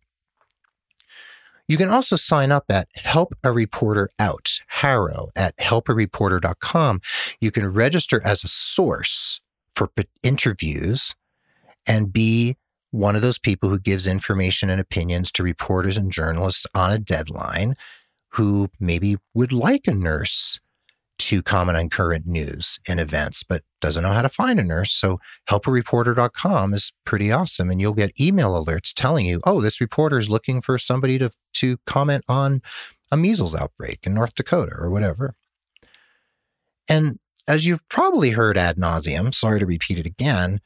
You 1.68 1.78
can 1.78 1.90
also 1.90 2.16
sign 2.16 2.52
up 2.52 2.66
at 2.70 2.88
Help 2.96 3.34
a 3.44 3.52
Reporter 3.52 4.10
Out, 4.20 4.60
HARO, 4.68 5.30
at 5.36 5.58
helpareporter.com. 5.58 7.02
You 7.42 7.52
can 7.52 7.74
register 7.74 8.22
as 8.24 8.44
a 8.44 8.48
source 8.48 9.42
for 9.74 9.90
interviews 10.22 11.16
and 11.88 12.14
be 12.14 12.56
one 12.92 13.16
of 13.16 13.22
those 13.22 13.40
people 13.40 13.70
who 13.70 13.80
gives 13.80 14.08
information 14.08 14.70
and 14.70 14.80
opinions 14.80 15.32
to 15.32 15.44
reporters 15.44 15.98
and 15.98 16.12
journalists 16.12 16.66
on 16.74 16.92
a 16.92 17.00
deadline 17.00 17.76
who 18.30 18.70
maybe 18.80 19.18
would 19.34 19.52
like 19.52 19.88
a 19.88 19.94
nurse 19.94 20.60
to 21.18 21.42
comment 21.42 21.78
on 21.78 21.90
current 21.90 22.26
news 22.26 22.80
and 22.88 23.00
events, 23.00 23.44
but 23.44 23.64
doesn't 23.82 24.04
know 24.04 24.12
how 24.12 24.22
to 24.22 24.30
find 24.30 24.60
a 24.60 24.64
nurse. 24.64 24.92
So 24.92 25.20
helpareporter.com 25.50 26.74
is 26.74 26.92
pretty 27.06 27.32
awesome. 27.32 27.70
And 27.70 27.80
you'll 27.80 27.94
get 27.94 28.20
email 28.20 28.64
alerts 28.64 28.94
telling 28.94 29.26
you, 29.26 29.42
oh, 29.46 29.62
this 29.62 29.80
reporter 29.80 30.18
is 30.18 30.30
looking 30.30 30.62
for 30.62 30.78
somebody 30.78 31.18
to, 31.20 31.32
to 31.56 31.78
comment 31.86 32.24
on 32.28 32.62
a 33.12 33.18
measles 33.18 33.56
outbreak 33.56 34.00
in 34.06 34.14
North 34.14 34.36
Dakota 34.36 34.74
or 34.78 34.90
whatever. 34.90 35.36
And 36.90 37.20
as 37.48 37.66
you've 37.66 37.88
probably 37.90 38.32
heard 38.32 38.58
ad 38.58 38.78
nauseum, 38.78 39.34
sorry 39.34 39.60
to 39.60 39.66
repeat 39.66 40.00
it 40.00 40.06
again, 40.06 40.60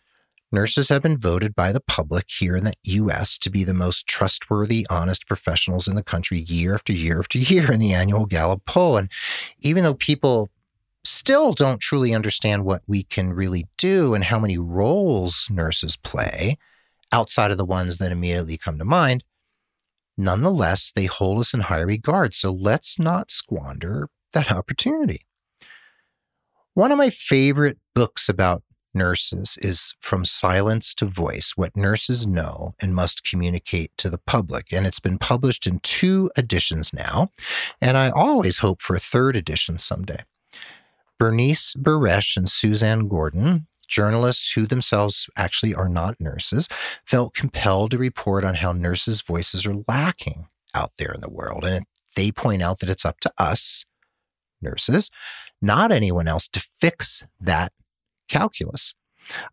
nurses 0.51 0.89
have 0.89 1.01
been 1.01 1.17
voted 1.17 1.55
by 1.55 1.71
the 1.71 1.79
public 1.79 2.29
here 2.29 2.55
in 2.55 2.63
the 2.63 2.73
US 2.83 3.37
to 3.39 3.49
be 3.49 3.63
the 3.63 3.73
most 3.73 4.07
trustworthy, 4.07 4.85
honest 4.89 5.27
professionals 5.27 5.87
in 5.87 5.95
the 5.95 6.03
country 6.03 6.39
year 6.39 6.73
after 6.73 6.93
year 6.93 7.19
after 7.19 7.37
year 7.37 7.71
in 7.71 7.79
the 7.79 7.93
annual 7.93 8.25
Gallup 8.25 8.65
poll. 8.65 8.97
And 8.97 9.11
even 9.61 9.83
though 9.83 9.93
people 9.93 10.49
still 11.03 11.53
don't 11.53 11.79
truly 11.79 12.13
understand 12.13 12.65
what 12.65 12.81
we 12.87 13.03
can 13.03 13.33
really 13.33 13.67
do 13.77 14.13
and 14.13 14.23
how 14.23 14.39
many 14.39 14.57
roles 14.57 15.47
nurses 15.49 15.95
play 15.95 16.57
outside 17.11 17.51
of 17.51 17.57
the 17.57 17.65
ones 17.65 17.97
that 17.97 18.11
immediately 18.11 18.57
come 18.57 18.77
to 18.77 18.85
mind, 18.85 19.23
nonetheless, 20.17 20.91
they 20.91 21.05
hold 21.05 21.39
us 21.39 21.53
in 21.53 21.61
high 21.61 21.81
regard. 21.81 22.33
So 22.33 22.51
let's 22.51 22.99
not 22.99 23.31
squander 23.31 24.09
that 24.33 24.51
opportunity. 24.51 25.25
One 26.73 26.91
of 26.91 26.97
my 26.97 27.09
favorite 27.09 27.77
books 27.95 28.29
about 28.29 28.63
nurses 28.93 29.57
is 29.61 29.93
From 29.99 30.25
Silence 30.25 30.93
to 30.95 31.05
Voice 31.05 31.53
What 31.55 31.75
Nurses 31.75 32.25
Know 32.25 32.75
and 32.79 32.95
Must 32.95 33.23
Communicate 33.23 33.91
to 33.97 34.09
the 34.09 34.17
Public. 34.17 34.71
And 34.71 34.85
it's 34.85 34.99
been 34.99 35.17
published 35.17 35.67
in 35.67 35.79
two 35.79 36.31
editions 36.37 36.93
now. 36.93 37.31
And 37.81 37.97
I 37.97 38.09
always 38.09 38.59
hope 38.59 38.81
for 38.81 38.95
a 38.95 38.99
third 38.99 39.35
edition 39.35 39.77
someday. 39.77 40.23
Bernice 41.17 41.73
Buresh 41.73 42.37
and 42.37 42.49
Suzanne 42.49 43.07
Gordon, 43.07 43.67
journalists 43.87 44.53
who 44.53 44.65
themselves 44.65 45.29
actually 45.35 45.75
are 45.75 45.89
not 45.89 46.19
nurses, 46.19 46.69
felt 47.05 47.33
compelled 47.33 47.91
to 47.91 47.97
report 47.97 48.45
on 48.45 48.55
how 48.55 48.71
nurses' 48.71 49.21
voices 49.21 49.65
are 49.65 49.83
lacking 49.87 50.47
out 50.73 50.91
there 50.97 51.11
in 51.11 51.21
the 51.21 51.29
world. 51.29 51.65
And 51.65 51.85
they 52.15 52.31
point 52.31 52.61
out 52.61 52.79
that 52.79 52.89
it's 52.89 53.05
up 53.05 53.19
to 53.21 53.31
us, 53.37 53.85
nurses, 54.61 55.11
not 55.61 55.91
anyone 55.91 56.27
else, 56.27 56.47
to 56.49 56.59
fix 56.59 57.23
that 57.39 57.73
calculus. 58.29 58.95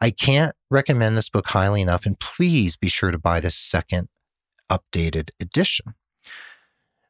I 0.01 0.11
can't 0.11 0.55
recommend 0.71 1.17
this 1.17 1.29
book 1.29 1.49
highly 1.49 1.83
enough, 1.83 2.07
and 2.07 2.19
please 2.19 2.77
be 2.77 2.89
sure 2.89 3.11
to 3.11 3.19
buy 3.19 3.41
the 3.41 3.51
second 3.51 4.09
updated 4.71 5.31
edition. 5.41 5.95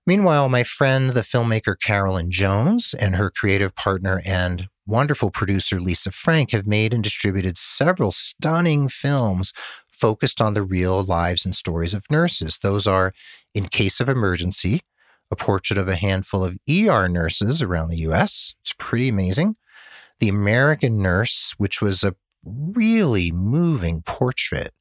Meanwhile, 0.06 0.48
my 0.48 0.62
friend, 0.62 1.10
the 1.10 1.22
filmmaker 1.22 1.78
Carolyn 1.78 2.30
Jones, 2.30 2.94
and 2.94 3.16
her 3.16 3.30
creative 3.30 3.74
partner 3.74 4.22
and 4.24 4.68
wonderful 4.86 5.30
producer 5.30 5.80
Lisa 5.80 6.12
Frank 6.12 6.52
have 6.52 6.66
made 6.66 6.94
and 6.94 7.02
distributed 7.02 7.58
several 7.58 8.12
stunning 8.12 8.88
films 8.88 9.52
focused 9.90 10.40
on 10.40 10.54
the 10.54 10.62
real 10.62 11.02
lives 11.02 11.44
and 11.44 11.54
stories 11.54 11.92
of 11.92 12.08
nurses. 12.10 12.58
Those 12.62 12.86
are 12.86 13.12
In 13.52 13.66
Case 13.66 13.98
of 13.98 14.08
Emergency, 14.08 14.82
a 15.30 15.36
portrait 15.36 15.78
of 15.78 15.88
a 15.88 15.96
handful 15.96 16.44
of 16.44 16.58
ER 16.70 17.08
nurses 17.08 17.60
around 17.60 17.88
the 17.88 17.98
US. 17.98 18.54
It's 18.60 18.74
pretty 18.78 19.08
amazing. 19.08 19.56
The 20.20 20.28
American 20.28 21.02
Nurse, 21.02 21.54
which 21.58 21.80
was 21.82 22.02
a 22.02 22.14
really 22.44 23.32
moving 23.32 24.02
portrait 24.02 24.72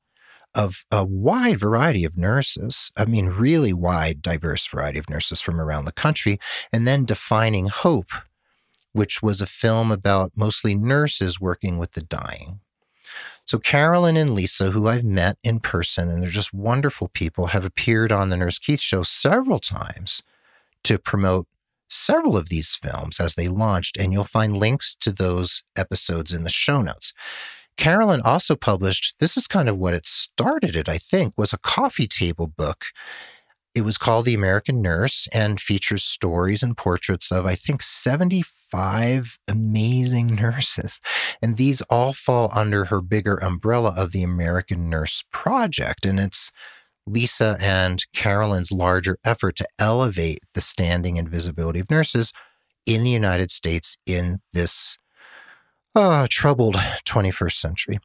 of 0.54 0.86
a 0.90 1.04
wide 1.04 1.60
variety 1.60 2.06
of 2.06 2.18
nurses. 2.18 2.92
I 2.96 3.06
mean, 3.06 3.28
really 3.28 3.74
wide, 3.74 4.22
diverse 4.22 4.66
variety 4.66 5.00
of 5.00 5.10
nurses 5.10 5.42
from 5.42 5.60
around 5.60 5.86
the 5.86 5.92
country. 5.92 6.40
And 6.72 6.88
then 6.88 7.04
Defining 7.04 7.68
Hope, 7.68 8.12
which 8.94 9.22
was 9.22 9.42
a 9.42 9.48
film 9.48 9.92
about 9.92 10.32
mostly 10.36 10.74
nurses 10.74 11.42
working 11.42 11.78
with 11.78 11.92
the 11.92 12.02
dying. 12.02 12.62
So, 13.46 13.60
Carolyn 13.60 14.18
and 14.18 14.34
Lisa, 14.34 14.72
who 14.72 14.88
I've 14.88 15.04
met 15.04 15.38
in 15.44 15.60
person, 15.60 16.10
and 16.10 16.24
they're 16.24 16.30
just 16.30 16.54
wonderful 16.54 17.10
people, 17.10 17.48
have 17.48 17.64
appeared 17.64 18.12
on 18.12 18.30
the 18.30 18.38
Nurse 18.38 18.58
Keith 18.58 18.80
show 18.80 19.04
several 19.04 19.60
times 19.60 20.24
to 20.84 20.98
promote 20.98 21.48
several 21.90 22.36
of 22.38 22.50
these 22.50 22.76
films 22.76 23.20
as 23.20 23.36
they 23.36 23.48
launched, 23.48 23.98
and 23.98 24.12
you'll 24.12 24.24
find 24.24 24.58
links 24.58 24.96
to 25.02 25.12
those 25.12 25.64
episodes 25.76 26.34
in 26.34 26.44
the 26.44 26.50
show 26.50 26.82
notes. 26.82 27.14
Carolyn 27.78 28.22
also 28.22 28.56
published, 28.56 29.16
this 29.20 29.36
is 29.36 29.48
kind 29.48 29.68
of 29.68 29.78
what 29.78 29.94
it 29.94 30.06
started 30.06 30.76
it, 30.76 30.88
I 30.88 30.98
think, 30.98 31.34
was 31.38 31.54
a 31.54 31.58
coffee 31.58 32.08
table 32.08 32.48
book. 32.48 32.86
It 33.74 33.82
was 33.82 33.98
called 33.98 34.26
The 34.26 34.34
American 34.34 34.82
Nurse 34.82 35.28
and 35.34 35.60
features 35.60 36.04
stories 36.04 36.64
and 36.64 36.78
portraits 36.78 37.30
of, 37.30 37.46
I 37.46 37.56
think, 37.56 37.82
75 37.82 39.38
amazing 39.50 40.28
nurses. 40.42 41.02
And 41.42 41.58
these 41.58 41.82
all 41.90 42.14
fall 42.14 42.50
under 42.56 42.86
her 42.86 43.02
bigger 43.02 43.36
umbrella 43.36 43.94
of 43.98 44.14
the 44.14 44.24
American 44.24 44.90
Nurse 44.90 45.26
Project. 45.32 46.06
And 46.06 46.22
it's 46.22 46.52
Lisa 47.08 47.58
and 47.60 48.04
Carolyn's 48.14 48.72
larger 48.72 49.18
effort 49.24 49.56
to 49.58 49.68
elevate 49.78 50.40
the 50.54 50.62
standing 50.62 51.20
and 51.20 51.30
visibility 51.30 51.80
of 51.80 51.92
nurses 51.92 52.34
in 52.86 53.04
the 53.04 53.10
United 53.10 53.52
States 53.52 53.98
in 54.06 54.42
this 54.54 54.98
uh, 55.96 56.28
troubled 56.30 56.76
21st 56.76 57.54
century. 57.54 58.00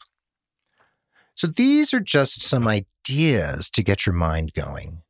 So 1.35 1.47
these 1.47 1.95
are 1.95 2.01
just 2.01 2.43
some 2.43 2.69
ideas 2.69 3.71
to 3.71 3.83
get 3.83 4.07
your 4.07 4.15
mind 4.15 4.53
going. 4.55 5.03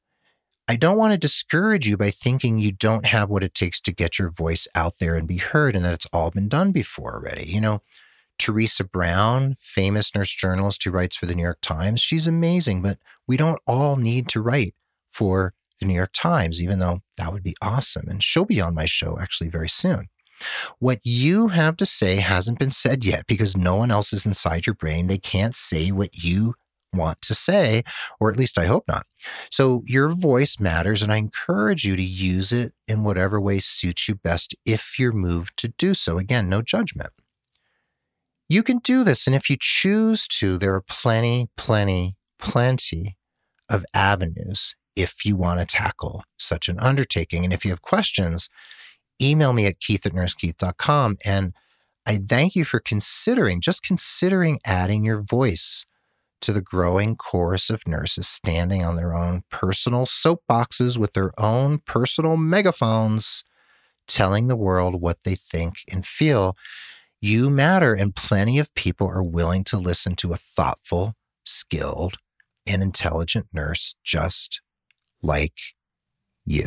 I 0.69 0.77
don't 0.77 0.97
want 0.97 1.13
to 1.13 1.19
discourage 1.19 1.89
you 1.89 1.97
by 1.97 2.13
thinking 2.13 2.61
you 2.61 2.71
don't 2.71 3.07
have 3.07 3.29
what 3.29 3.43
it 3.43 3.55
takes 3.55 3.81
to 3.81 3.93
get 3.93 4.21
your 4.21 4.31
voice 4.31 4.69
out 4.75 5.01
there 5.01 5.17
and 5.17 5.27
be 5.27 5.39
heard 5.39 5.75
and 5.75 5.85
that 5.85 5.95
it's 5.95 6.07
all 6.13 6.31
been 6.31 6.49
done 6.49 6.71
before 6.71 7.15
already. 7.15 7.49
You 7.49 7.61
know, 7.61 7.83
Theresa 8.41 8.85
Brown, 8.85 9.55
famous 9.59 10.15
nurse 10.15 10.33
journalist 10.35 10.83
who 10.83 10.91
writes 10.91 11.17
for 11.17 11.27
the 11.27 11.35
New 11.35 11.43
York 11.43 11.61
Times, 11.61 12.01
she's 12.01 12.27
amazing, 12.27 12.81
but 12.81 12.99
we 13.27 13.37
don't 13.37 13.61
all 13.67 13.97
need 13.97 14.29
to 14.31 14.41
write 14.41 14.75
for 15.11 15.53
the 15.79 15.87
New 15.87 15.95
York 15.95 16.13
Times, 16.15 16.63
even 16.63 16.79
though 16.79 17.01
that 17.19 17.33
would 17.33 17.43
be 17.43 17.55
awesome. 17.61 18.09
And 18.09 18.23
she'll 18.23 18.47
be 18.47 18.61
on 18.61 18.75
my 18.75 18.87
show 18.87 19.19
actually 19.21 19.51
very 19.51 19.69
soon. 19.69 20.09
What 20.79 21.01
you 21.05 21.49
have 21.49 21.77
to 21.77 21.87
say 21.87 22.17
hasn't 22.17 22.59
been 22.59 22.71
said 22.71 23.05
yet 23.05 23.27
because 23.27 23.57
no 23.57 23.77
one 23.77 23.91
else 23.91 24.13
is 24.15 24.25
inside 24.25 24.67
your 24.67 24.75
brain. 24.75 25.07
They 25.07 25.19
can't 25.19 25.55
say 25.55 25.91
what 25.91 26.15
you 26.15 26.55
want 26.95 27.21
to 27.23 27.35
say, 27.35 27.85
or 28.19 28.31
at 28.31 28.39
least 28.39 28.59
I 28.59 28.65
hope 28.65 28.85
not. 28.89 29.07
So 29.51 29.83
your 29.85 30.09
voice 30.09 30.59
matters, 30.59 31.03
and 31.03 31.13
I 31.13 31.19
encourage 31.19 31.85
you 31.85 31.95
to 31.95 32.03
use 32.03 32.53
it 32.53 32.73
in 32.89 33.05
whatever 33.05 33.39
way 33.39 33.59
suits 33.59 34.09
you 34.09 34.15
best 34.15 34.55
if 34.65 34.99
you're 34.99 35.13
moved 35.13 35.59
to 35.59 35.69
do 35.69 35.93
so. 35.93 36.17
Again, 36.17 36.49
no 36.49 36.63
judgment. 36.63 37.11
You 38.51 38.65
can 38.65 38.79
do 38.79 39.05
this. 39.05 39.29
And 39.29 39.37
if 39.37 39.49
you 39.49 39.57
choose 39.59 40.27
to, 40.27 40.59
there 40.59 40.75
are 40.75 40.81
plenty, 40.81 41.49
plenty, 41.57 42.17
plenty 42.41 43.17
of 43.69 43.87
avenues 43.95 44.75
if 44.97 45.25
you 45.25 45.37
want 45.37 45.61
to 45.61 45.67
tackle 45.67 46.25
such 46.37 46.69
an 46.69 46.81
undertaking. 46.81 47.45
And 47.45 47.55
if 47.55 47.65
you 47.65 47.71
have 47.71 47.81
questions, 47.81 48.51
email 49.23 49.53
me 49.53 49.67
at 49.67 49.79
keith 49.79 50.05
at 50.05 50.13
nursekeith.com. 50.13 51.19
And 51.25 51.53
I 52.05 52.17
thank 52.17 52.57
you 52.57 52.65
for 52.65 52.81
considering, 52.81 53.61
just 53.61 53.85
considering 53.85 54.59
adding 54.65 55.05
your 55.05 55.23
voice 55.23 55.87
to 56.41 56.53
the 56.53 56.61
growing 56.61 57.15
chorus 57.15 57.71
of 57.71 57.87
nurses 57.87 58.27
standing 58.27 58.85
on 58.85 58.97
their 58.97 59.15
own 59.15 59.45
personal 59.53 60.07
soapboxes 60.07 60.99
with 60.99 61.13
their 61.13 61.31
own 61.39 61.79
personal 61.87 62.37
megaphones, 62.37 63.45
telling 64.09 64.49
the 64.49 64.57
world 64.57 65.01
what 65.01 65.19
they 65.23 65.37
think 65.37 65.85
and 65.93 66.05
feel. 66.05 66.57
You 67.23 67.51
matter, 67.51 67.93
and 67.93 68.17
plenty 68.17 68.59
of 68.59 68.75
people 68.75 69.07
are 69.07 69.23
willing 69.23 69.63
to 69.65 69.77
listen 69.77 70.17
to 70.17 70.33
a 70.33 70.37
thoughtful, 70.37 71.17
skilled, 71.45 72.15
and 72.67 72.83
intelligent 72.83 73.49
nurse 73.53 73.95
just 74.03 74.63
like 75.23 75.59
you. 76.47 76.67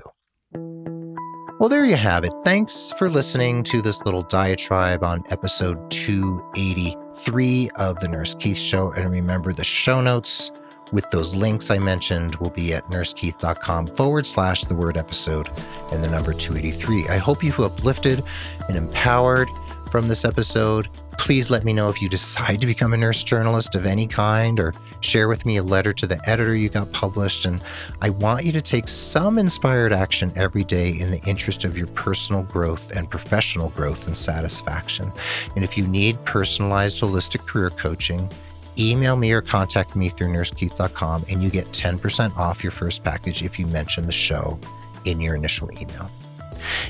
Well, 1.59 1.69
there 1.69 1.85
you 1.85 1.95
have 1.95 2.23
it. 2.23 2.33
Thanks 2.43 2.93
for 2.99 3.09
listening 3.09 3.63
to 3.63 3.81
this 3.81 4.05
little 4.05 4.21
diatribe 4.21 5.03
on 5.03 5.23
episode 5.31 5.89
283 5.89 7.69
of 7.77 7.99
The 7.99 8.07
Nurse 8.07 8.35
Keith 8.35 8.57
Show. 8.57 8.91
And 8.91 9.09
remember, 9.09 9.53
the 9.53 9.63
show 9.63 10.01
notes 10.01 10.51
with 10.91 11.09
those 11.09 11.33
links 11.33 11.71
I 11.71 11.79
mentioned 11.79 12.35
will 12.35 12.51
be 12.51 12.73
at 12.75 12.83
nursekeith.com 12.85 13.87
forward 13.87 14.27
slash 14.27 14.65
the 14.65 14.75
word 14.75 14.97
episode 14.97 15.49
and 15.91 16.03
the 16.03 16.09
number 16.09 16.31
283. 16.33 17.07
I 17.07 17.17
hope 17.17 17.43
you 17.43 17.51
feel 17.51 17.65
uplifted 17.65 18.23
and 18.67 18.77
empowered 18.77 19.49
from 19.93 20.07
this 20.07 20.25
episode. 20.25 20.89
Please 21.19 21.51
let 21.51 21.63
me 21.63 21.71
know 21.71 21.87
if 21.87 22.01
you 22.01 22.09
decide 22.09 22.59
to 22.59 22.65
become 22.65 22.93
a 22.93 22.97
nurse 22.97 23.23
journalist 23.23 23.75
of 23.75 23.85
any 23.85 24.07
kind 24.07 24.59
or 24.59 24.73
share 25.01 25.27
with 25.27 25.45
me 25.45 25.57
a 25.57 25.61
letter 25.61 25.93
to 25.93 26.07
the 26.07 26.19
editor 26.27 26.55
you 26.55 26.67
got 26.67 26.91
published. 26.93 27.45
And 27.45 27.61
I 28.01 28.09
want 28.09 28.43
you 28.43 28.51
to 28.53 28.59
take 28.59 28.87
some 28.87 29.37
inspired 29.37 29.93
action 29.93 30.33
every 30.35 30.63
day 30.63 30.99
in 30.99 31.11
the 31.11 31.21
interest 31.27 31.63
of 31.63 31.77
your 31.77 31.85
personal 31.85 32.41
growth 32.41 32.89
and 32.97 33.07
professional 33.07 33.69
growth 33.69 34.07
and 34.07 34.17
satisfaction. 34.17 35.13
And 35.55 35.63
if 35.63 35.77
you 35.77 35.85
need 35.85 36.25
personalized 36.25 36.99
holistic 36.99 37.45
career 37.45 37.69
coaching, 37.69 38.27
email 38.79 39.15
me 39.15 39.31
or 39.31 39.43
contact 39.43 39.95
me 39.95 40.09
through 40.09 40.29
nursekeith.com 40.29 41.25
and 41.29 41.43
you 41.43 41.51
get 41.51 41.67
10% 41.67 42.35
off 42.35 42.63
your 42.63 42.71
first 42.71 43.03
package 43.03 43.43
if 43.43 43.59
you 43.59 43.67
mention 43.67 44.07
the 44.07 44.11
show 44.11 44.59
in 45.05 45.21
your 45.21 45.35
initial 45.35 45.69
email. 45.79 46.09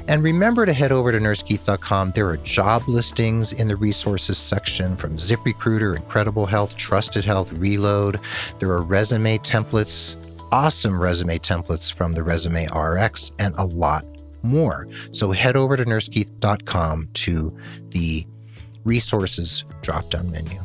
And 0.07 0.23
remember 0.23 0.65
to 0.65 0.73
head 0.73 0.91
over 0.91 1.11
to 1.11 1.17
nursekeith.com. 1.19 2.11
There 2.11 2.27
are 2.27 2.37
job 2.37 2.87
listings 2.87 3.53
in 3.53 3.67
the 3.67 3.75
resources 3.75 4.37
section 4.37 4.95
from 4.95 5.17
ZipRecruiter, 5.17 5.95
Incredible 5.95 6.45
Health, 6.45 6.75
Trusted 6.75 7.25
Health, 7.25 7.51
Reload. 7.53 8.19
There 8.59 8.71
are 8.71 8.81
resume 8.81 9.37
templates, 9.39 10.15
awesome 10.51 10.99
resume 10.99 11.39
templates 11.39 11.93
from 11.93 12.13
the 12.13 12.23
Resume 12.23 12.67
RX, 12.67 13.31
and 13.39 13.55
a 13.57 13.65
lot 13.65 14.05
more. 14.43 14.87
So 15.11 15.31
head 15.31 15.55
over 15.55 15.77
to 15.77 15.85
nursekeith.com 15.85 17.09
to 17.13 17.57
the 17.89 18.27
resources 18.83 19.63
drop 19.81 20.09
down 20.09 20.31
menu. 20.31 20.59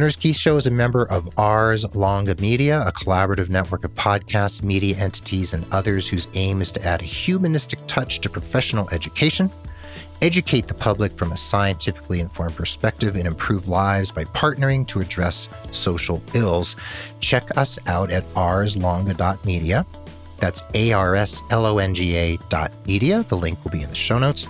Nurse 0.00 0.16
Keith 0.16 0.36
Show 0.36 0.56
is 0.56 0.66
a 0.66 0.70
member 0.70 1.06
of 1.06 1.30
Ars 1.38 1.86
Longa 1.94 2.34
Media, 2.38 2.82
a 2.86 2.92
collaborative 2.92 3.48
network 3.48 3.82
of 3.82 3.94
podcasts, 3.94 4.62
media 4.62 4.94
entities, 4.98 5.54
and 5.54 5.64
others 5.72 6.06
whose 6.06 6.28
aim 6.34 6.60
is 6.60 6.70
to 6.72 6.84
add 6.84 7.00
a 7.00 7.04
humanistic 7.04 7.78
touch 7.86 8.20
to 8.20 8.28
professional 8.28 8.90
education, 8.90 9.50
educate 10.20 10.68
the 10.68 10.74
public 10.74 11.16
from 11.16 11.32
a 11.32 11.36
scientifically 11.36 12.20
informed 12.20 12.54
perspective, 12.54 13.16
and 13.16 13.26
improve 13.26 13.68
lives 13.68 14.12
by 14.12 14.24
partnering 14.26 14.86
to 14.88 15.00
address 15.00 15.48
social 15.70 16.22
ills. 16.34 16.76
Check 17.20 17.56
us 17.56 17.78
out 17.86 18.10
at 18.10 18.24
arslonga.media. 18.34 19.86
That's 20.38 20.64
A 20.74 20.92
R 20.92 21.14
S 21.14 21.42
L 21.50 21.66
O 21.66 21.78
N 21.78 21.94
G 21.94 22.16
A 22.16 22.36
dot 22.48 22.72
media. 22.86 23.22
The 23.24 23.36
link 23.36 23.62
will 23.64 23.70
be 23.70 23.82
in 23.82 23.88
the 23.88 23.94
show 23.94 24.18
notes. 24.18 24.46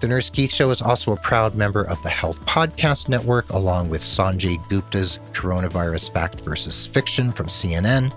The 0.00 0.08
Nurse 0.08 0.30
Keith 0.30 0.52
Show 0.52 0.70
is 0.70 0.82
also 0.82 1.12
a 1.12 1.16
proud 1.16 1.54
member 1.54 1.82
of 1.84 2.02
the 2.02 2.10
Health 2.10 2.44
Podcast 2.46 3.08
Network, 3.08 3.50
along 3.52 3.88
with 3.88 4.02
Sanjay 4.02 4.56
Gupta's 4.68 5.18
Coronavirus 5.32 6.12
Fact 6.12 6.40
versus 6.40 6.86
Fiction 6.86 7.30
from 7.30 7.46
CNN, 7.46 8.12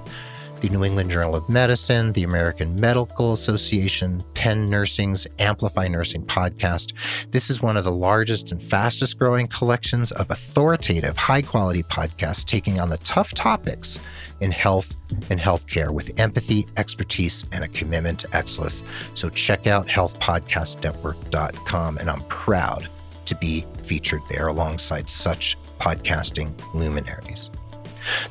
the 0.62 0.70
New 0.70 0.84
England 0.84 1.10
Journal 1.12 1.36
of 1.36 1.48
Medicine, 1.50 2.13
the 2.13 2.24
American 2.24 2.80
Medical 2.80 3.34
Association, 3.34 4.24
Penn 4.34 4.68
Nursing's 4.70 5.28
Amplify 5.39 5.88
Nursing 5.88 6.26
podcast. 6.26 6.94
This 7.32 7.50
is 7.50 7.62
one 7.62 7.76
of 7.78 7.84
the 7.84 7.91
largest 7.91 8.52
and 8.52 8.63
fastest 8.63 9.20
growing 9.20 9.48
collections 9.48 10.12
of 10.13 10.32
authoritative, 10.32 11.18
high 11.18 11.41
quality 11.41 11.84
podcasts 11.84 12.46
taking 12.46 12.80
on 12.80 12.89
the 12.89 12.98
tough 13.00 13.34
topics 13.34 14.00
in 14.39 14.52
health 14.52 14.96
and 15.30 15.39
healthcare 15.39 15.91
with 15.91 16.20
empathy, 16.20 16.65
expertise, 16.78 17.46
and 17.52 17.63
a 17.63 17.68
commitment 17.70 18.20
to 18.20 18.36
excellence. 18.36 18.84
So 19.13 19.30
check 19.30 19.68
out 19.68 19.88
healthpodcastnetwork.com, 19.88 21.98
and 21.98 22.10
I'm 22.10 22.24
proud 22.28 22.89
to 23.26 23.36
be 23.36 23.65
featured 23.80 24.22
there 24.30 24.48
alongside 24.48 25.10
such 25.10 25.58
podcasting 25.80 26.54
luminaries. 26.74 27.50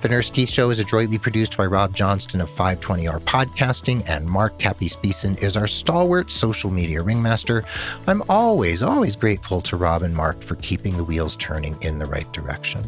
The 0.00 0.08
Nurse 0.08 0.30
Keith 0.30 0.50
Show 0.50 0.70
is 0.70 0.80
adroitly 0.80 1.18
produced 1.18 1.56
by 1.56 1.66
Rob 1.66 1.94
Johnston 1.94 2.40
of 2.40 2.50
520R 2.50 3.20
Podcasting, 3.20 4.08
and 4.08 4.26
Mark 4.26 4.58
Cappy 4.58 4.88
Speeson 4.88 5.36
is 5.36 5.56
our 5.56 5.66
stalwart 5.66 6.30
social 6.30 6.70
media 6.70 7.02
ringmaster. 7.02 7.64
I'm 8.06 8.22
always, 8.28 8.82
always 8.82 9.16
grateful 9.16 9.60
to 9.62 9.76
Rob 9.76 10.02
and 10.02 10.14
Mark 10.14 10.42
for 10.42 10.56
keeping 10.56 10.96
the 10.96 11.04
wheels 11.04 11.36
turning 11.36 11.76
in 11.82 11.98
the 11.98 12.06
right 12.06 12.30
direction. 12.32 12.82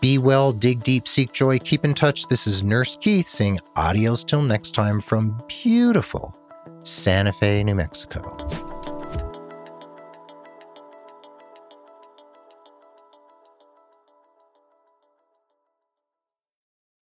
Be 0.00 0.18
well, 0.18 0.52
dig 0.52 0.82
deep, 0.82 1.08
seek 1.08 1.32
joy, 1.32 1.58
keep 1.58 1.84
in 1.84 1.94
touch. 1.94 2.26
This 2.28 2.46
is 2.46 2.62
Nurse 2.62 2.96
Keith 2.96 3.26
saying 3.26 3.60
adios 3.76 4.24
till 4.24 4.42
next 4.42 4.72
time 4.72 5.00
from 5.00 5.42
beautiful 5.48 6.34
Santa 6.82 7.32
Fe, 7.32 7.62
New 7.62 7.74
Mexico. 7.74 8.67